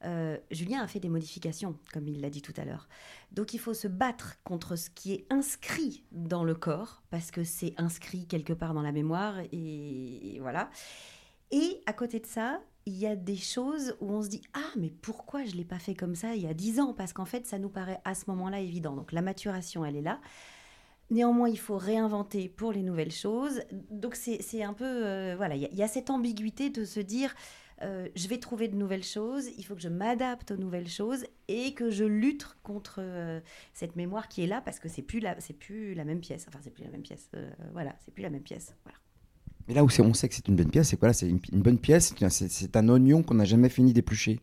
[0.06, 2.88] euh, Julien a fait des modifications, comme il l'a dit tout à l'heure.
[3.32, 7.44] Donc il faut se battre contre ce qui est inscrit dans le corps parce que
[7.44, 10.70] c'est inscrit quelque part dans la mémoire et, et voilà.
[11.54, 14.72] Et à côté de ça, il y a des choses où on se dit ah
[14.76, 16.94] mais pourquoi je l'ai pas fait comme ça il y a dix ans?
[16.94, 18.96] Parce qu'en fait ça nous paraît à ce moment-là évident.
[18.96, 20.20] Donc la maturation elle est là.
[21.12, 23.62] Néanmoins, il faut réinventer pour les nouvelles choses.
[23.92, 24.86] Donc, c'est un peu.
[25.06, 27.36] euh, voilà, il y, a- cette ambiguïté de se dire
[27.84, 31.26] euh, je vais trouver de nouvelles choses, il faut que je m'adapte aux nouvelles choses
[31.50, 33.42] et que je lutte contre euh,
[33.74, 35.22] cette mémoire qui est là parce que c'est plus,
[35.60, 36.46] plus la même pièce.
[36.48, 37.30] Enfin, c'est plus la même pièce.
[37.74, 38.76] voilà, c'est plus la même pièce.
[38.84, 38.98] Voilà.
[39.68, 41.40] Mais là où on sait que c'est une bonne pièce, c'est quoi là C'est une,
[41.52, 44.40] une bonne pièce, c'est un- oignon qu'on n'a jamais fini d'éplucher.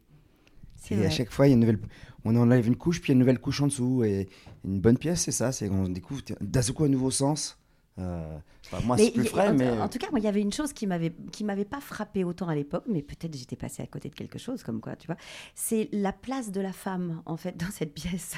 [0.91, 1.11] Et à vrai.
[1.11, 1.79] chaque fois, il y a une nouvelle,
[2.25, 4.03] on enlève une couche, puis il y a une nouvelle couche en dessous.
[4.05, 4.29] Et
[4.65, 7.59] une bonne pièce, c'est ça, c'est qu'on découvre d'un seul coup un nouveau sens.
[7.99, 10.41] Euh, enfin, moi, c'est plus frais, en, mais en tout cas, moi, il y avait
[10.41, 13.83] une chose qui m'avait qui m'avait pas frappé autant à l'époque, mais peut-être j'étais passée
[13.83, 15.17] à côté de quelque chose, comme quoi, tu vois.
[15.55, 18.37] C'est la place de la femme en fait dans cette pièce,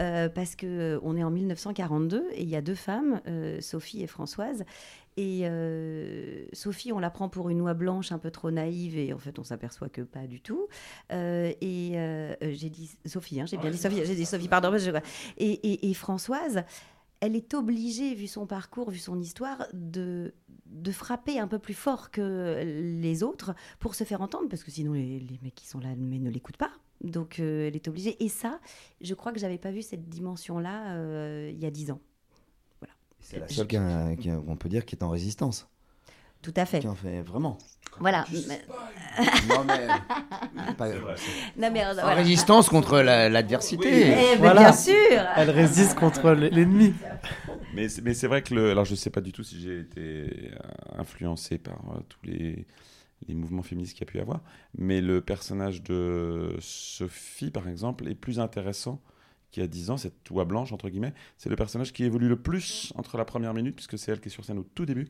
[0.00, 4.02] Euh, parce que on est en 1942 et il y a deux femmes, euh, Sophie
[4.02, 4.64] et Françoise.
[5.18, 9.14] Et euh, Sophie, on la prend pour une oie blanche un peu trop naïve et
[9.14, 10.68] en fait on s'aperçoit que pas du tout.
[11.12, 14.76] Euh, et euh, j'ai dit Sophie, hein, j'ai bien dit Sophie, j'ai dit Sophie, pardon.
[15.38, 16.64] Et, et- et Françoise,
[17.20, 20.34] elle est obligée, vu son parcours, vu son histoire, de,
[20.66, 22.60] de frapper un peu plus fort que
[23.02, 25.88] les autres pour se faire entendre, parce que sinon les, les mecs qui sont là
[25.96, 26.72] mais ne l'écoutent pas.
[27.02, 28.22] Donc elle est obligée.
[28.22, 28.60] Et ça,
[29.00, 32.00] je crois que j'avais pas vu cette dimension-là il y a dix ans.
[33.20, 35.68] C'est la seule qui a- qui a- on peut dire qui est en résistance.
[36.42, 36.80] Tout à fait.
[36.80, 37.58] Qui en fait vraiment.
[37.98, 38.24] Voilà.
[39.48, 39.86] Non, mais-
[40.76, 40.88] Pas-
[41.56, 42.14] Non, mais, euh, En voilà.
[42.14, 44.34] résistance contre la- l'adversité.
[44.34, 44.94] Eh bien sûr.
[45.36, 46.92] Elle résiste contre l'ennemi.
[47.74, 49.80] Mais c'est, mais c'est vrai que le, alors je sais pas du tout si j'ai
[49.80, 50.00] été
[50.52, 52.66] euh, influencé par euh, tous les,
[53.28, 54.40] les mouvements féministes qu'il y a pu y avoir,
[54.78, 59.00] mais le personnage de Sophie, par exemple, est plus intéressant
[59.56, 61.14] qu'il y a 10 ans, cette oie blanche, entre guillemets.
[61.38, 64.28] C'est le personnage qui évolue le plus entre la première minute, puisque c'est elle qui
[64.28, 65.08] est sur scène au tout début,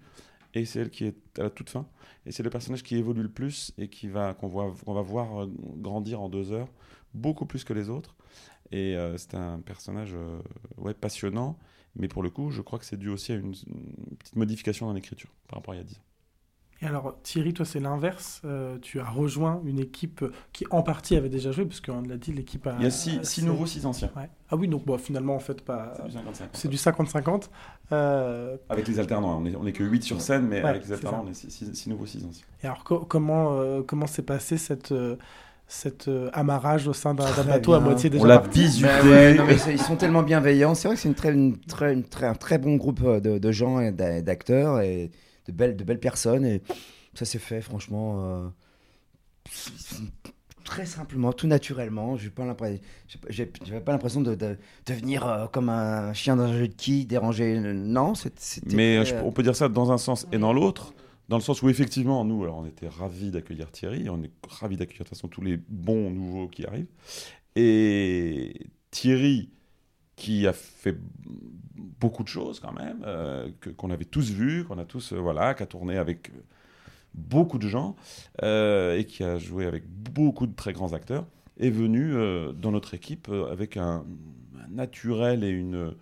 [0.54, 1.88] et c'est elle qui est à la toute fin.
[2.26, 5.52] Et c'est le personnage qui évolue le plus et qui va, qu'on, va voir euh,
[5.78, 6.68] grandir en deux heures,
[7.12, 8.14] beaucoup plus que les autres.
[8.70, 11.58] Et euh, c'est un personnage euh, passionnant,
[11.96, 14.86] mais pour le coup, je crois que c'est dû aussi à une, une petite modification
[14.86, 16.05] dans l'écriture par rapport à il y a 10 ans.
[16.82, 18.42] Et alors, Thierry, toi, c'est l'inverse.
[18.44, 20.22] Euh, tu as rejoint une équipe
[20.52, 22.74] qui, en partie, avait déjà joué, parce qu'on l'a dit, l'équipe a.
[22.78, 24.10] Il y a six- six c'est- nouveaux, six anciens.
[24.14, 24.28] Ouais.
[24.50, 25.94] Ah oui, donc bon, finalement, en fait, pas.
[25.96, 26.48] C'est du 50-50.
[26.52, 27.50] C'est du 50-50.
[27.92, 29.36] Euh, Avec les alternants, hein.
[29.38, 31.34] on n'est on est que 8 sur scène, mais Ouais, avec les alternants, on est
[31.50, 32.44] 6 nouveaux, 6 anciens.
[32.62, 35.16] Et alors, co- comment euh, comment s'est passé cette, euh,
[35.68, 38.88] cette euh, amarrage au sein d'un bateau à moitié déjà On l'a bisuté.
[39.04, 40.74] Mais ouais, ils sont tellement bienveillants.
[40.74, 43.38] C'est vrai que c'est une très, une très, une très, un très bon groupe de,
[43.38, 45.10] de gens et d'a- d'acteurs et
[45.46, 46.44] de belles, de belles personnes.
[46.44, 46.62] Et
[47.14, 48.48] ça s'est fait, franchement, euh,
[50.64, 52.16] très simplement, tout naturellement.
[52.16, 52.80] J'ai pas l'impression,
[53.20, 56.58] pas- j'ai- j'avais pas l'impression de, de, de venir euh, comme un chien dans un
[56.58, 57.58] jeu de qui déranger.
[57.60, 58.74] Non, c'est- c'était.
[58.74, 60.92] Mais je- euh, on peut dire ça dans un sens et dans l'autre.
[61.28, 64.08] Dans le sens où, effectivement, nous, alors, on était ravis d'accueillir Thierry.
[64.08, 66.86] On est ravis d'accueillir de toute façon tous les bons nouveaux qui arrivent.
[67.56, 68.54] Et
[68.92, 69.50] Thierry,
[70.16, 70.96] qui a fait
[72.00, 75.54] beaucoup de choses quand même, euh, qu'on avait tous vu, qu'on a tous, euh, voilà,
[75.54, 76.30] qui a tourné avec
[77.14, 77.96] beaucoup de gens
[78.42, 81.26] euh, et qui a joué avec beaucoup de très grands acteurs,
[81.58, 84.04] est venu euh, dans notre équipe avec un,
[84.64, 85.94] un naturel et une,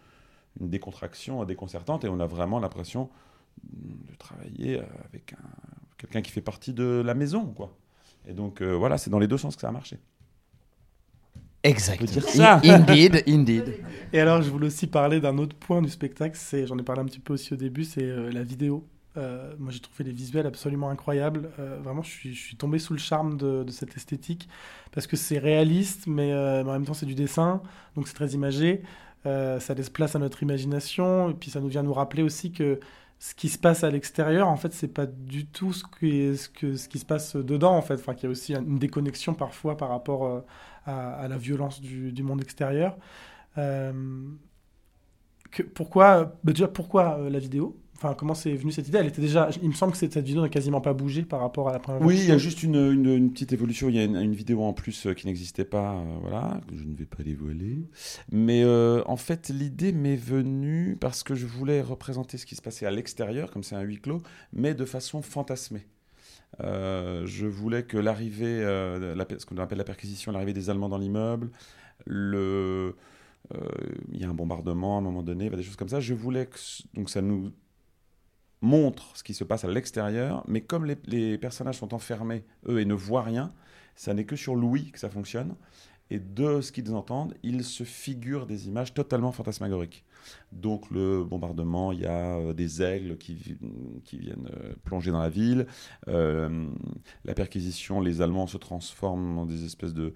[0.61, 2.05] une décontraction déconcertante.
[2.05, 3.11] Et on a vraiment l'impression
[3.65, 5.39] de travailler avec un-
[5.99, 7.77] quelqu'un qui fait partie de la maison, quoi.
[8.27, 9.99] Et donc voilà, c'est dans les deux sens que ça a marché.
[11.65, 12.01] Exact.
[12.03, 12.61] On peut dire ça.
[12.65, 13.75] In- Indeed, indeed.
[14.12, 16.37] Et alors, je voulais aussi parler d'un autre point du spectacle.
[16.39, 18.87] C'est, j'en ai parlé un petit peu aussi au début, c'est euh, la vidéo.
[19.17, 21.51] Euh, moi, j'ai trouvé les visuels absolument incroyables.
[21.59, 24.49] Euh, vraiment, je suis, je suis tombé sous le charme de, de cette esthétique
[24.93, 27.61] parce que c'est réaliste, mais, euh, mais en même temps, c'est du dessin,
[27.97, 28.83] donc c'est très imagé.
[29.27, 32.53] Euh, ça laisse place à notre imagination, et puis ça nous vient nous rappeler aussi
[32.53, 32.79] que
[33.21, 36.35] ce qui se passe à l'extérieur, en fait, c'est pas du tout ce, qui est-
[36.35, 37.95] ce, que, ce qui se passe dedans, en fait.
[37.95, 40.41] Enfin, qu'il y a aussi une déconnexion parfois par rapport euh,
[40.87, 42.97] à, à la violence du, du monde extérieur.
[43.59, 43.93] Euh,
[45.51, 47.80] que- pourquoi, bah, déjà, pourquoi euh, la vidéo?
[47.97, 48.99] Enfin, comment c'est venu cette idée?
[48.99, 49.49] Elle était déjà.
[49.62, 52.03] Il me semble que cette vidéo n'a quasiment pas bougé par rapport à la première
[52.03, 53.89] Oui, il y a juste une, une- une petite évolution.
[53.89, 56.76] Il y a une, une vidéo en plus euh, qui n'existait pas, euh, voilà, que
[56.76, 57.89] je ne vais pas dévoiler.
[58.32, 62.62] Mais euh, en fait, l'idée m'est venue parce que je voulais représenter ce qui se
[62.62, 64.22] passait à l'extérieur, comme c'est un huis clos,
[64.53, 65.87] mais de façon fantasmée.
[66.62, 70.98] Euh, je voulais que l'arrivée, euh, ce qu'on appelle la perquisition, l'arrivée des Allemands dans
[70.98, 71.50] l'immeuble,
[72.07, 72.96] le,
[73.55, 73.68] euh,
[74.12, 76.00] il y a un bombardement à un moment donné, des choses comme ça.
[76.00, 76.59] Je voulais que
[76.94, 77.52] donc ça nous
[78.61, 82.80] montre ce qui se passe à l'extérieur, mais comme les, les personnages sont enfermés, eux,
[82.80, 83.52] et ne voient rien,
[83.94, 85.55] ça n'est que sur l'ouïe que ça fonctionne.
[86.11, 90.05] Et de ce qu'ils entendent, ils se figurent des images totalement fantasmagoriques.
[90.53, 93.59] Donc le bombardement, il y a euh, des aigles qui, vi-
[94.05, 95.66] qui viennent euh, plonger dans la ville.
[96.09, 96.66] Euh,
[97.25, 100.14] la perquisition, les Allemands se transforment en des espèces de,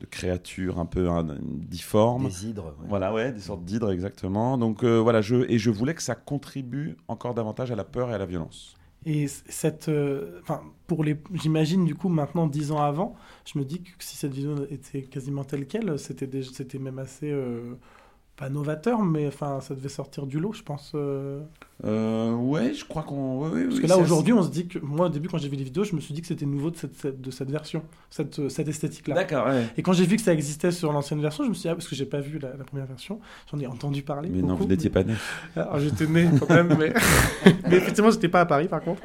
[0.00, 2.28] de créatures un peu hein, difformes.
[2.28, 2.86] Des hydres, ouais.
[2.88, 4.58] Voilà, ouais, des sortes d'hydres exactement.
[4.58, 8.10] Donc euh, voilà, je, et je voulais que ça contribue encore davantage à la peur
[8.10, 8.74] et à la violence.
[9.04, 13.64] Et cette, euh, enfin, pour les, j'imagine du coup maintenant dix ans avant, je me
[13.64, 17.74] dis que si cette vidéo était quasiment telle quelle, c'était déjà- c'était même assez euh,
[18.36, 20.94] pas novateur, mais enfin, ça devait sortir du lot, je pense.
[21.84, 22.32] Euh.
[22.32, 23.38] Ouais, je crois qu'on.
[23.40, 25.38] ouais, ouais, Parce oui, que là aujourd'hui, on se dit que moi au début quand
[25.38, 27.30] j'ai vu les vidéos, je me suis dit que c'était nouveau de cette, cette- de
[27.30, 29.14] cette version, cette, euh, cette esthétique-là.
[29.14, 29.64] D'accord, ouais.
[29.76, 31.74] Et quand j'ai vu que ça existait sur l'ancienne version, je me suis dit ah,
[31.74, 33.18] parce que j'ai pas vu la, la première version,
[33.50, 34.28] j'en ai entendu parler.
[34.32, 35.14] Mais non, vous n'étiez pas né.
[35.56, 36.92] Alors j'étais né quand même, mais,
[37.68, 39.02] mais effectivement j'étais pas à Paris par contre.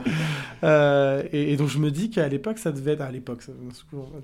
[0.63, 3.41] Euh, et, et donc je me dis qu'à l'époque ça devait être à l'époque.
[3.43, 3.51] Ça,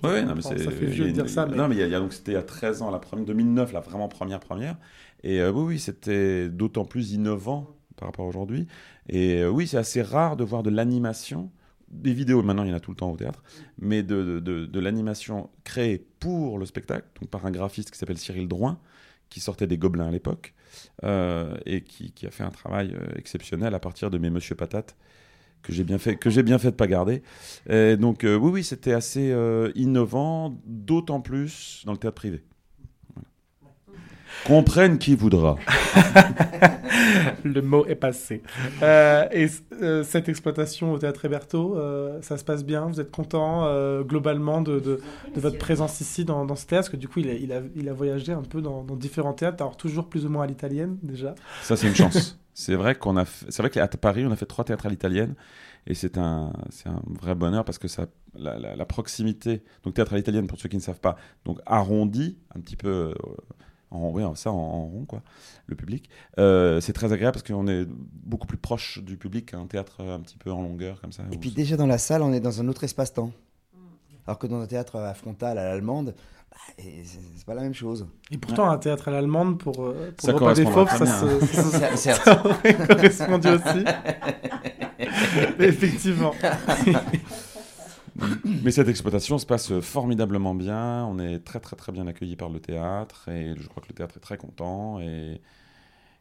[0.04, 1.88] Ouais, non, mais ça fait vieux de dire ça, mais Non, mais il y a,
[1.88, 4.08] il y a- donc c'était il y a 13 ans, la première, 2009, la vraiment
[4.08, 4.76] première première.
[5.24, 7.70] Et euh, oui, oui, c'était d'autant plus innovant
[8.04, 8.68] par rapport aujourd'hui.
[9.08, 11.50] Et euh, oui, c'est assez rare de voir de l'animation.
[11.88, 13.44] Des vidéos, maintenant, il y en a tout le temps au théâtre,
[13.78, 18.80] mais de, l'animation créée pour le spectacle, donc par un graphiste qui s'appelle Cyril Drouin,
[19.30, 20.54] qui sortait des Gobelins à l'époque,
[21.04, 24.98] euh, et qui, a fait un travail euh, exceptionnel à partir de mes Monsieur Patate,
[25.62, 27.24] que j'ai bien fait que j'ai bien fait de pas garder.
[27.70, 29.34] Et donc oui oui c'était assez
[29.76, 32.44] innovant, d'autant plus dans le théâtre privé.
[34.46, 35.58] Comprenne qui voudra.
[37.44, 38.42] le mot est passé.
[38.82, 39.48] Euh, et
[39.82, 42.86] euh, cette exploitation au théâtre Héberto, euh, ça se passe bien?
[42.88, 43.64] Vous êtes content
[44.04, 45.00] globalement de, de,
[45.34, 46.84] de votre présence ici dans, dans ce théâtre?
[46.88, 48.96] Parce que du coup il a, il a, il a voyagé un peu dans, dans
[48.96, 51.36] différents théâtres, alors toujours plus ou moins à l'italienne déjà.
[51.62, 52.40] Ça c'est une chance.
[52.54, 55.36] c'est vrai qu'on a c'est vrai qu'à Paris on a fait trois théâtres à l'italienne
[55.88, 59.94] et c'est un c'est un vrai bonheur parce que ça la, la- la proximité donc
[59.96, 61.16] théâtre à l'italienne pour ceux qui ne savent pas
[61.46, 63.14] donc arrondi un petit peu
[63.94, 65.22] en, ouais, ça en, en rond quoi
[65.68, 69.66] le public Euh, c'est très agréable parce qu'on est beaucoup plus proche du public qu'un
[69.68, 72.22] théâtre euh, un petit peu en longueur comme ça Et puis déjà dans la salle,
[72.22, 73.32] on est dans un autre espace-temps.
[74.26, 76.16] Alors que dans un théâtre à frontal, à l'allemande,
[76.50, 78.08] bah, c'est pas la même chose.
[78.32, 81.06] Et pourtant, un théâtre à l'allemande pour, euh, pour Ça le repas des fauves, ça,
[81.06, 81.46] se-
[81.98, 83.84] ça, ça aurait correspondu aussi.
[85.60, 86.32] Effectivement.
[88.64, 91.06] Mais cette exploitation se passe formidablement bien.
[91.06, 93.96] On est très très très bien accueillis par le théâtre et je crois que le
[93.96, 95.42] théâtre est très content et,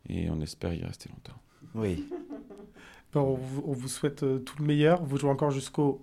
[0.09, 1.41] et on espère y rester longtemps.
[1.75, 2.07] Oui.
[3.13, 5.03] Bon, on, vous, souhaite euh, tout le meilleur.
[5.05, 6.01] Vous jouez encore jusqu'au.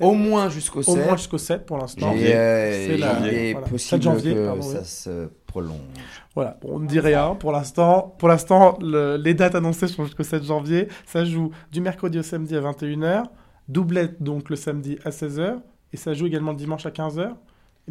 [0.00, 1.04] Au moins jusqu'au Au 7.
[1.04, 2.12] moins jusqu'au 7 pour l'instant.
[2.16, 4.84] Euh, C'est la- il est voilà, possible 7 janvier, que pardon, ça oui.
[4.84, 5.80] se prolonge.
[6.36, 8.14] Voilà, bon, on ne dit rien pour l'instant.
[8.20, 10.86] Pour l'instant, le- les dates annoncées sont jusqu'au 7 janvier.
[11.04, 13.24] Ça joue du mercredi au samedi à 21h,
[13.68, 15.58] doublette donc le samedi à 16h,
[15.92, 17.34] et ça joue également le dimanche à 15h.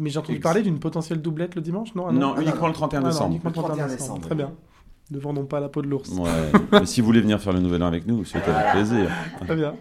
[0.00, 2.06] Mais j'ai entendu Ex- parler d'une potentielle doublette le dimanche, non?
[2.08, 3.30] Ah Non, Ah uniquement le 31 décembre.
[3.30, 3.98] uniquement le 31 31 décembre.
[4.14, 4.26] décembre.
[4.26, 4.52] Très bien.
[5.10, 6.10] Ne vendons pas la peau de l'ours.
[6.10, 6.28] Ouais.
[6.72, 9.10] Mais si vous voulez venir faire le nouvel an avec nous, c'est avec plaisir.
[9.40, 9.74] Très bien.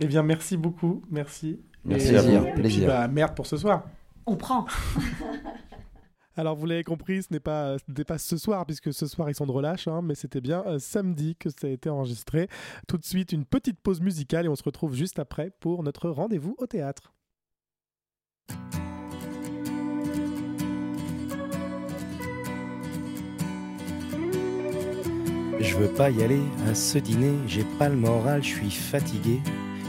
[0.00, 1.02] Eh bien, merci beaucoup.
[1.10, 1.60] Merci.
[1.84, 2.30] Merci Et- à vous.
[2.36, 2.86] et puis, Plaisir.
[2.88, 3.82] bah, merde pour ce soir.
[4.26, 4.64] On prend.
[6.36, 7.76] Alors vous l'avez compris, ce n'est pas,
[8.18, 11.36] ce soir, puisque ce soir ils sont de relâche, hein, mais c'était bien euh, samedi
[11.36, 12.48] que ça a été enregistré.
[12.86, 16.08] Tout de suite, une petite pause musicale et on se retrouve juste après pour notre
[16.08, 17.12] rendez-vous au théâtre.
[25.58, 29.40] Je veux pas y aller à ce dîner, j'ai pas le moral, je suis fatigué.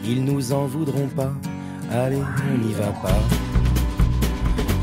[0.04, 1.34] Ils nous en voudront pas,
[1.92, 2.22] allez,
[2.52, 3.51] on n'y va pas.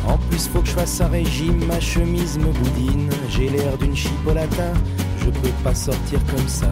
[0.09, 3.11] En plus, faut que je fasse un régime, ma chemise me boudine.
[3.29, 4.73] J'ai l'air d'une chipolata,
[5.21, 6.71] je peux pas sortir comme ça.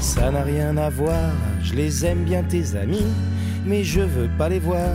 [0.00, 3.06] Ça n'a rien à voir, je les aime bien tes amis,
[3.66, 4.88] mais je veux pas les voir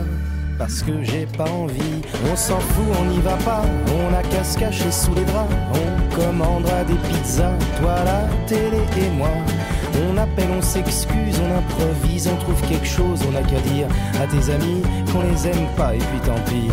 [0.58, 2.02] parce que j'ai pas envie.
[2.32, 5.54] On s'en fout, on n'y va pas, on a qu'à se sous les draps.
[5.74, 9.30] On commandera des pizzas, toi la télé et moi.
[9.94, 13.86] On appelle, on s'excuse, on improvise, on trouve quelque chose, on a qu'à dire
[14.20, 14.82] à tes amis
[15.12, 16.68] qu'on les aime pas et puis tant pis.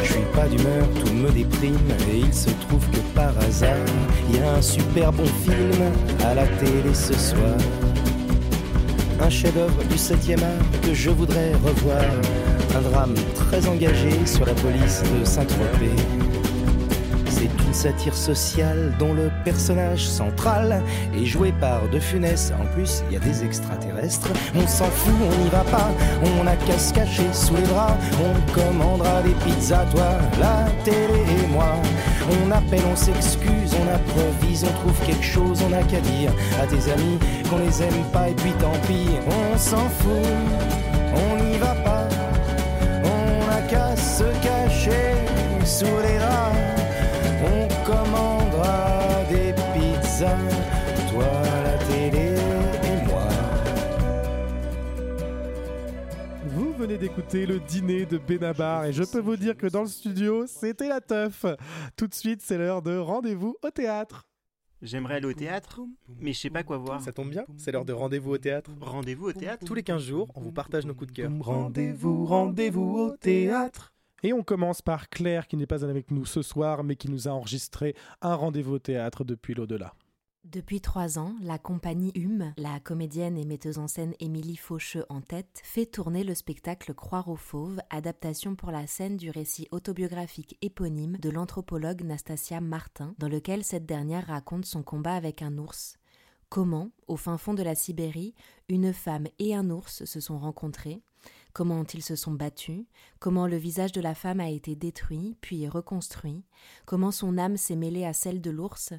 [0.00, 1.76] Je suis pas d'humeur, tout me déprime.
[2.12, 3.76] Et il se trouve que par hasard,
[4.28, 5.82] il y a un super bon film
[6.24, 7.56] à la télé ce soir.
[9.22, 12.04] Un chef-d'œuvre du 7e art que je voudrais revoir.
[12.76, 16.29] Un drame très engagé sur la police de Saint-Tropez.
[17.40, 20.82] C'est une satire sociale dont le personnage central
[21.16, 22.52] est joué par De Funès.
[22.60, 24.28] En plus, il y a des extraterrestres.
[24.54, 25.88] On s'en fout, on n'y va pas.
[26.38, 27.96] On a qu'à se cacher sous les bras.
[28.22, 31.72] On commandera des pizzas, toi, la télé et moi.
[32.44, 36.32] On appelle, on s'excuse, on improvise, on trouve quelque chose, on n'a qu'à dire
[36.62, 37.18] à tes amis
[37.48, 39.16] qu'on les aime pas et puis tant pis.
[39.26, 40.28] On s'en fout,
[41.14, 42.06] on n'y va pas.
[43.02, 45.14] On n'a qu'à se cacher
[45.64, 46.19] sous les
[56.90, 60.46] venez d'écouter le dîner de Benabar et je peux vous dire que dans le studio,
[60.48, 61.44] c'était la teuf.
[61.96, 64.26] Tout de suite, c'est l'heure de rendez-vous au théâtre.
[64.82, 65.82] J'aimerais aller au théâtre,
[66.18, 67.00] mais je sais pas quoi voir.
[67.00, 68.72] Ça tombe bien, c'est l'heure de rendez-vous au théâtre.
[68.80, 71.30] Rendez-vous au théâtre Tous les 15 jours, on vous partage nos coups de cœur.
[71.40, 73.92] Rendez-vous, rendez-vous au théâtre.
[74.24, 77.28] Et on commence par Claire qui n'est pas avec nous ce soir mais qui nous
[77.28, 79.94] a enregistré un rendez-vous au théâtre depuis l'au-delà.
[80.44, 85.20] Depuis trois ans, la compagnie Hume, la comédienne et metteuse en scène Émilie Faucheux en
[85.20, 90.56] tête, fait tourner le spectacle Croire aux fauves, adaptation pour la scène du récit autobiographique
[90.62, 95.98] éponyme de l'anthropologue Nastasia Martin, dans lequel cette dernière raconte son combat avec un ours.
[96.48, 98.34] Comment, au fin fond de la Sibérie,
[98.70, 101.02] une femme et un ours se sont rencontrés,
[101.52, 102.84] comment ils se sont battus,
[103.18, 106.44] comment le visage de la femme a été détruit, puis reconstruit,
[106.86, 108.92] comment son âme s'est mêlée à celle de l'ours,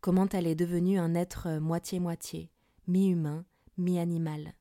[0.00, 2.50] comment elle est devenue un être moitié-moitié,
[2.86, 3.44] mi-humain,
[3.78, 4.54] mi-animal.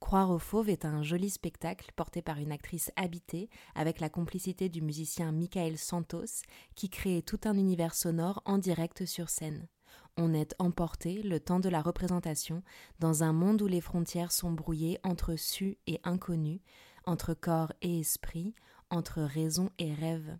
[0.00, 4.68] Croire aux fauves est un joli spectacle porté par une actrice habitée avec la complicité
[4.68, 6.42] du musicien Michael Santos
[6.74, 9.66] qui crée tout un univers sonore en direct sur scène.
[10.18, 12.62] On est emporté, le temps de la représentation,
[13.00, 16.62] dans un monde où les frontières sont brouillées entre su et inconnu,
[17.04, 18.54] entre corps et esprit,
[18.88, 20.38] entre raison et rêve.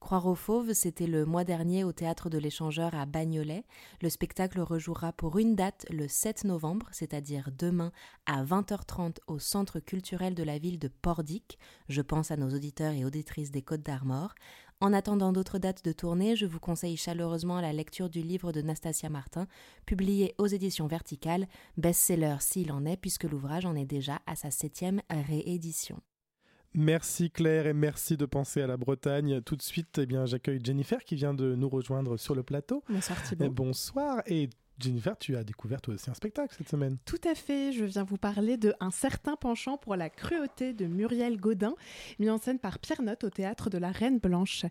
[0.00, 3.64] Croire aux fauves, c'était le mois dernier au théâtre de l'Échangeur à Bagnolet.
[4.00, 7.90] Le spectacle rejouera pour une date le 7 novembre, c'est-à-dire demain
[8.24, 11.58] à 20h30 au centre culturel de la ville de Pordic.
[11.88, 14.34] Je pense à nos auditeurs et auditrices des Côtes d'Armor.
[14.80, 18.62] En attendant d'autres dates de tournée, je vous conseille chaleureusement la lecture du livre de
[18.62, 19.48] Nastasia Martin,
[19.86, 24.52] publié aux éditions Verticales, best-seller s'il en est, puisque l'ouvrage en est déjà à sa
[24.52, 26.00] septième réédition.
[26.74, 29.40] Merci Claire et merci de penser à la Bretagne.
[29.40, 32.84] Tout de suite, eh bien, j'accueille Jennifer qui vient de nous rejoindre sur le plateau.
[32.88, 33.50] Bonsoir Thibault.
[33.50, 34.48] Bonsoir et
[34.78, 36.98] Jennifer, tu as découvert toi aussi un spectacle cette semaine.
[37.04, 40.86] Tout à fait, je viens vous parler de Un certain penchant pour la cruauté de
[40.86, 41.74] Muriel Godin,
[42.18, 44.66] mis en scène par Pierre Note au théâtre de la Reine Blanche.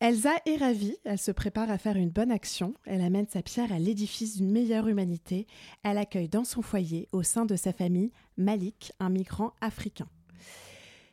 [0.00, 3.72] Elsa est ravie, elle se prépare à faire une bonne action, elle amène sa pierre
[3.72, 5.46] à l'édifice d'une meilleure humanité,
[5.84, 10.08] elle accueille dans son foyer, au sein de sa famille, Malik, un migrant africain.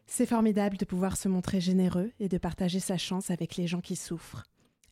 [0.07, 3.79] C'est formidable de pouvoir se montrer généreux et de partager sa chance avec les gens
[3.79, 4.43] qui souffrent,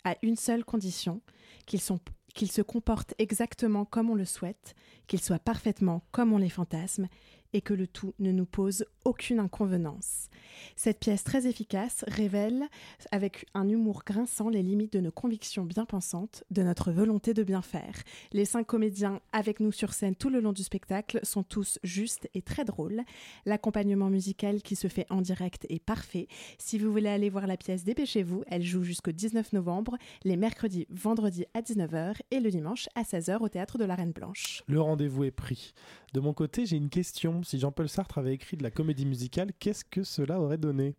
[0.03, 1.21] à une seule condition,
[1.65, 1.99] qu'ils sont
[2.33, 4.75] qu'ils se comportent exactement comme on le souhaite,
[5.07, 7.07] qu'ils soient parfaitement comme on les fantasme,
[7.53, 10.29] et que le tout ne nous pose aucune inconvenance.
[10.75, 12.65] Cette pièce très efficace révèle,
[13.11, 17.43] avec un humour grinçant, les limites de nos convictions bien pensantes, de notre volonté de
[17.43, 17.95] bien faire.
[18.31, 22.29] Les cinq comédiens avec nous sur scène tout le long du spectacle sont tous justes
[22.33, 23.03] et très drôles.
[23.45, 26.27] L'accompagnement musical qui se fait en direct est parfait.
[26.57, 28.43] Si vous voulez aller voir la pièce, dépêchez-vous.
[28.47, 33.37] Elle joue jusqu'au 19 novembre, les mercredis, vendredis à 19h et le dimanche à 16h
[33.41, 34.63] au théâtre de la Reine Blanche.
[34.67, 35.73] Le rendez-vous est pris.
[36.13, 37.43] De mon côté, j'ai une question.
[37.43, 40.95] Si Jean-Paul Sartre avait écrit de la comédie musicale, qu'est-ce que cela aurait donné?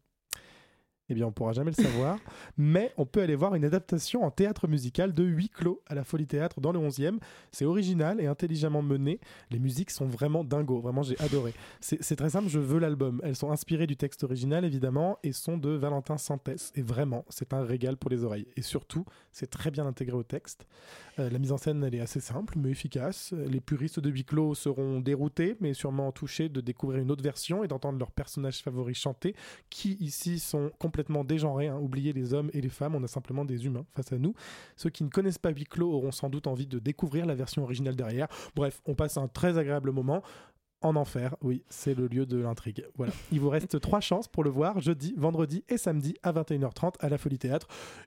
[1.09, 2.19] Eh bien, on pourra jamais le savoir,
[2.59, 6.05] mais on peut aller voir une adaptation en théâtre musical de huis clos à la
[6.05, 7.19] Folie Théâtre dans le 11e.
[7.51, 9.21] C'est original et intelligemment mené.
[9.51, 11.55] Les musiques sont vraiment dingo, vraiment j'ai adoré.
[11.81, 13.21] C'est très simple, je veux l'album.
[13.25, 16.73] Elles sont inspirées du texte original évidemment et sont de Valentin Santès.
[16.75, 18.47] Et vraiment, c'est un régal pour les oreilles.
[18.57, 20.67] Et surtout, c'est très bien intégré au texte.
[21.19, 23.33] Euh, la mise en scène, elle est assez simple mais efficace.
[23.33, 27.65] Les puristes de huis clos seront déroutés, mais sûrement touchés de découvrir une autre version
[27.65, 29.35] et d'entendre leurs personnages favoris chanter,
[29.71, 31.69] qui ici sont complètement dégenrés.
[31.69, 31.79] Hein.
[31.81, 34.35] Oubliez les hommes et les femmes, on a simplement des humains face à nous.
[34.77, 37.63] Ceux qui ne connaissent pas huis clos auront sans doute envie de découvrir la version
[37.63, 38.29] originale derrière.
[38.55, 40.23] Bref, on passe un très agréable moment.
[40.81, 42.87] En enfer, oui, c'est le lieu de l'intrigue.
[42.97, 43.13] Voilà.
[43.33, 47.09] Il vous reste trois chances pour le voir jeudi, vendredi et samedi à 21h30 à
[47.09, 47.67] la Folie Théâtre.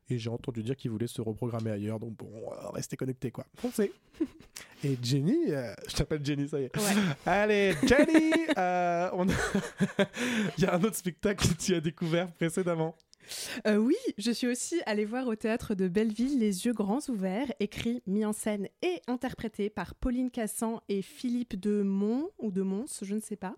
[0.09, 3.45] Et j'ai entendu dire qu'il voulait se reprogrammer ailleurs, donc bon, euh, restez connectés quoi.
[3.57, 3.91] Foncez.
[4.84, 6.72] Et Jenny, euh, je t'appelle Jenny, ça y est.
[7.26, 9.28] Allez, Jenny, euh, on
[10.57, 12.95] il y a un autre spectacle que tu as découvert précédemment.
[13.67, 17.51] Euh, oui, je suis aussi allée voir au théâtre de Belleville Les yeux grands ouverts,
[17.59, 22.61] écrit, mis en scène et interprété par Pauline Cassan et Philippe de Mont ou de
[22.61, 23.55] Mons, je ne sais pas.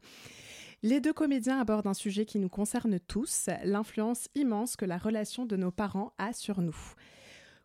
[0.82, 5.46] Les deux comédiens abordent un sujet qui nous concerne tous, l'influence immense que la relation
[5.46, 6.76] de nos parents a sur nous.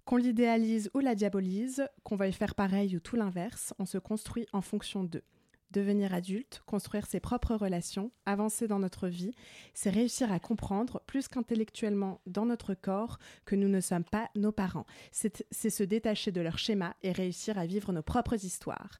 [0.04, 4.46] Qu'on l'idéalise ou la diabolise, qu'on veuille faire pareil ou tout l'inverse, on se construit
[4.52, 5.24] en fonction d'eux.
[5.70, 9.32] Devenir adulte, construire ses propres relations, avancer dans notre vie,
[9.74, 14.50] c'est réussir à comprendre, plus qu'intellectuellement dans notre corps, que nous ne sommes pas nos
[14.52, 14.86] parents.
[15.12, 18.98] C'est se détacher de leur schéma et réussir à vivre nos propres histoires.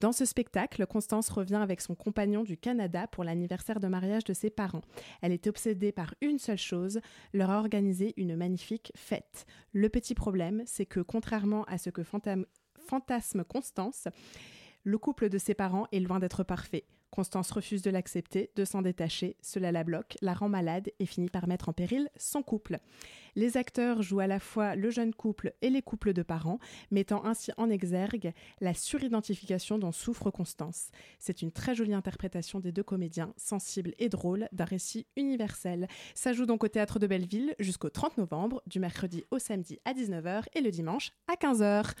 [0.00, 4.34] Dans ce spectacle, Constance revient avec son compagnon du Canada pour l'anniversaire de mariage de
[4.34, 4.82] ses parents.
[5.22, 7.00] Elle est obsédée par une seule chose,
[7.32, 9.46] leur organiser une magnifique fête.
[9.72, 14.08] Le petit problème, c'est que contrairement à ce que fantasme Constance,
[14.82, 16.84] le couple de ses parents est loin d'être parfait.
[17.10, 21.28] Constance refuse de l'accepter, de s'en détacher, cela la bloque, la rend malade et finit
[21.28, 22.78] par mettre en péril son couple.
[23.40, 26.58] Les acteurs jouent à la fois le jeune couple et les couples de parents,
[26.90, 30.90] mettant ainsi en exergue la suridentification dont souffre Constance.
[31.18, 35.88] C'est une très jolie interprétation des deux comédiens, sensible et drôle, d'un récit universel.
[36.14, 39.94] Ça joue donc au théâtre de Belleville jusqu'au 30 novembre, du mercredi au samedi à
[39.94, 41.94] 19h et le dimanche à 15h.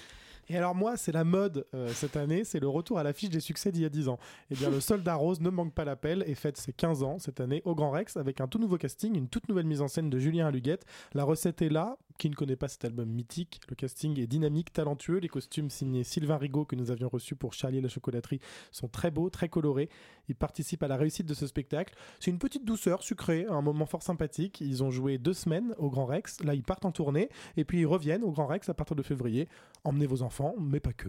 [0.50, 3.38] Et alors moi, c'est la mode euh, cette année, c'est le retour à l'affiche des
[3.38, 4.18] succès d'il y a 10 ans.
[4.50, 7.38] Et bien le soldat rose ne manque pas l'appel et fête ses 15 ans cette
[7.40, 10.10] année au Grand Rex avec un tout nouveau casting, une toute nouvelle mise en scène
[10.10, 10.84] de Julien Aluguette.
[11.14, 11.96] La recette est là.
[12.18, 15.18] Qui ne connaît pas cet album mythique Le casting est dynamique, talentueux.
[15.18, 18.40] Les costumes signés Sylvain Rigaud que nous avions reçus pour Charlie et la chocolaterie
[18.72, 19.88] sont très beaux, très colorés.
[20.28, 21.94] Ils participent à la réussite de ce spectacle.
[22.18, 24.60] C'est une petite douceur sucrée, un moment fort sympathique.
[24.60, 26.42] Ils ont joué deux semaines au Grand Rex.
[26.42, 29.02] Là, ils partent en tournée et puis ils reviennent au Grand Rex à partir de
[29.02, 29.48] février.
[29.84, 31.08] Emmenez vos enfants, mais pas que.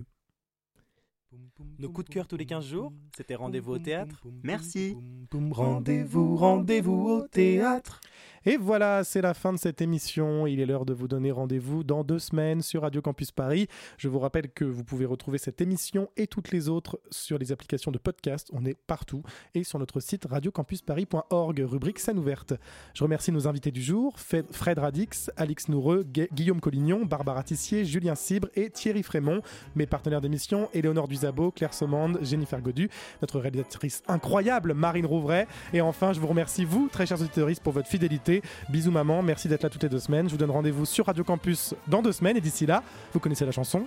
[1.79, 4.21] Nos coups de cœur tous les 15 jours, c'était rendez-vous au théâtre.
[4.43, 4.97] Merci.
[5.31, 8.01] Rendez-vous, rendez-vous au théâtre.
[8.45, 10.47] Et voilà, c'est la fin de cette émission.
[10.47, 13.67] Il est l'heure de vous donner rendez-vous dans deux semaines sur Radio Campus Paris.
[13.97, 17.51] Je vous rappelle que vous pouvez retrouver cette émission et toutes les autres sur les
[17.51, 18.49] applications de podcast.
[18.51, 19.21] On est partout
[19.53, 22.53] et sur notre site radiocampusparis.org, rubrique scène ouverte.
[22.95, 27.85] Je remercie nos invités du jour Fred Radix, Alix Noureux, Gu- Guillaume Collignon, Barbara Tissier,
[27.85, 29.41] Julien Cibre et Thierry Frémont.
[29.75, 32.89] Mes partenaires d'émission Éléonore Duzabo, Claire Somande, Jennifer Godu,
[33.21, 35.45] notre réalisatrice incroyable Marine Rouvray.
[35.73, 38.30] Et enfin, je vous remercie, vous, très chers auditeurs, pour votre fidélité.
[38.69, 39.21] Bisous, maman.
[39.21, 40.27] Merci d'être là toutes les deux semaines.
[40.27, 42.37] Je vous donne rendez-vous sur Radio Campus dans deux semaines.
[42.37, 43.83] Et d'ici là, vous connaissez la chanson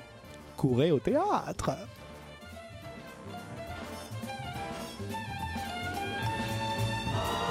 [0.56, 1.70] Courez au théâtre.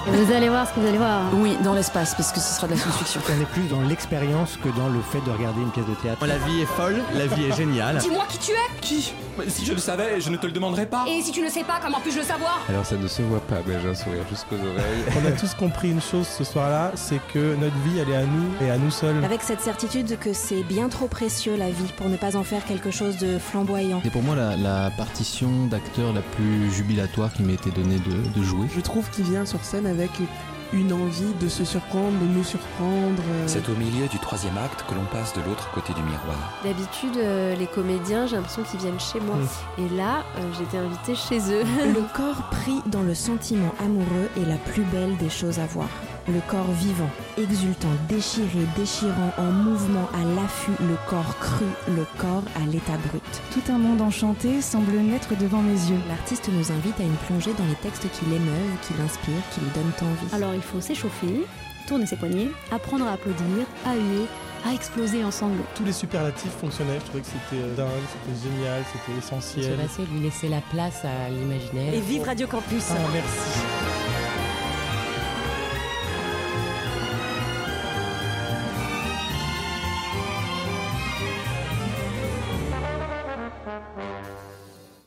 [0.05, 1.21] Vous allez voir ce que vous allez voir.
[1.33, 3.21] Oui, dans l'espace, parce que ce sera de la science-fiction.
[3.29, 6.25] On est plus dans l'expérience que dans le fait de regarder une pièce de théâtre.
[6.25, 7.97] La vie est folle, la vie est géniale.
[7.99, 9.13] Dis-moi qui tu es Qui?
[9.47, 11.05] Si je le savais, je ne te le demanderais pas.
[11.07, 12.59] Et si tu ne sais pas, comment puis-je le savoir?
[12.69, 15.03] Alors ça ne se voit pas, mais j'ai un sourire jusqu'aux oreilles.
[15.23, 18.25] On a tous compris une chose ce soir-là, c'est que notre vie, elle est à
[18.25, 19.23] nous et à nous seuls.
[19.23, 22.63] Avec cette certitude que c'est bien trop précieux la vie pour ne pas en faire
[22.65, 24.01] quelque chose de flamboyant.
[24.03, 28.39] C'est pour moi la, la partition d'acteur la plus jubilatoire qui m'a été donnée de,
[28.39, 28.67] de jouer.
[28.75, 30.11] Je trouve qu'il vient sur scène avec
[30.73, 33.21] une envie de se surprendre, de nous surprendre.
[33.31, 33.43] euh.
[33.45, 36.35] C'est au milieu du troisième acte que l'on passe de l'autre côté du miroir.
[36.63, 39.35] D'habitude, euh, les comédiens, j'ai l'impression qu'ils viennent chez moi.
[39.77, 41.63] Et là, euh, j'étais invitée chez eux.
[41.85, 45.87] Le corps pris dans le sentiment amoureux est la plus belle des choses à voir.
[46.29, 52.43] Le corps vivant, exultant, déchiré, déchirant, en mouvement, à l'affût, le corps cru, le corps
[52.55, 53.21] à l'état brut.
[53.51, 55.99] Tout un monde enchanté semble naître devant mes yeux.
[56.07, 59.69] L'artiste nous invite à une plongée dans les textes qui l'émeuvent, qui l'inspirent, qui lui
[59.75, 60.33] donnent envie.
[60.33, 61.45] Alors il faut s'échauffer,
[61.89, 64.25] tourner ses poignets, apprendre à applaudir, à huer,
[64.65, 65.65] à exploser en sanglots.
[65.75, 69.77] Tous les superlatifs fonctionnaient, je trouvais que c'était euh, dingue, c'était génial, c'était essentiel.
[70.13, 71.93] lui laisser la place à l'imaginaire.
[71.93, 74.22] Et vive Radio Campus Ah, merci.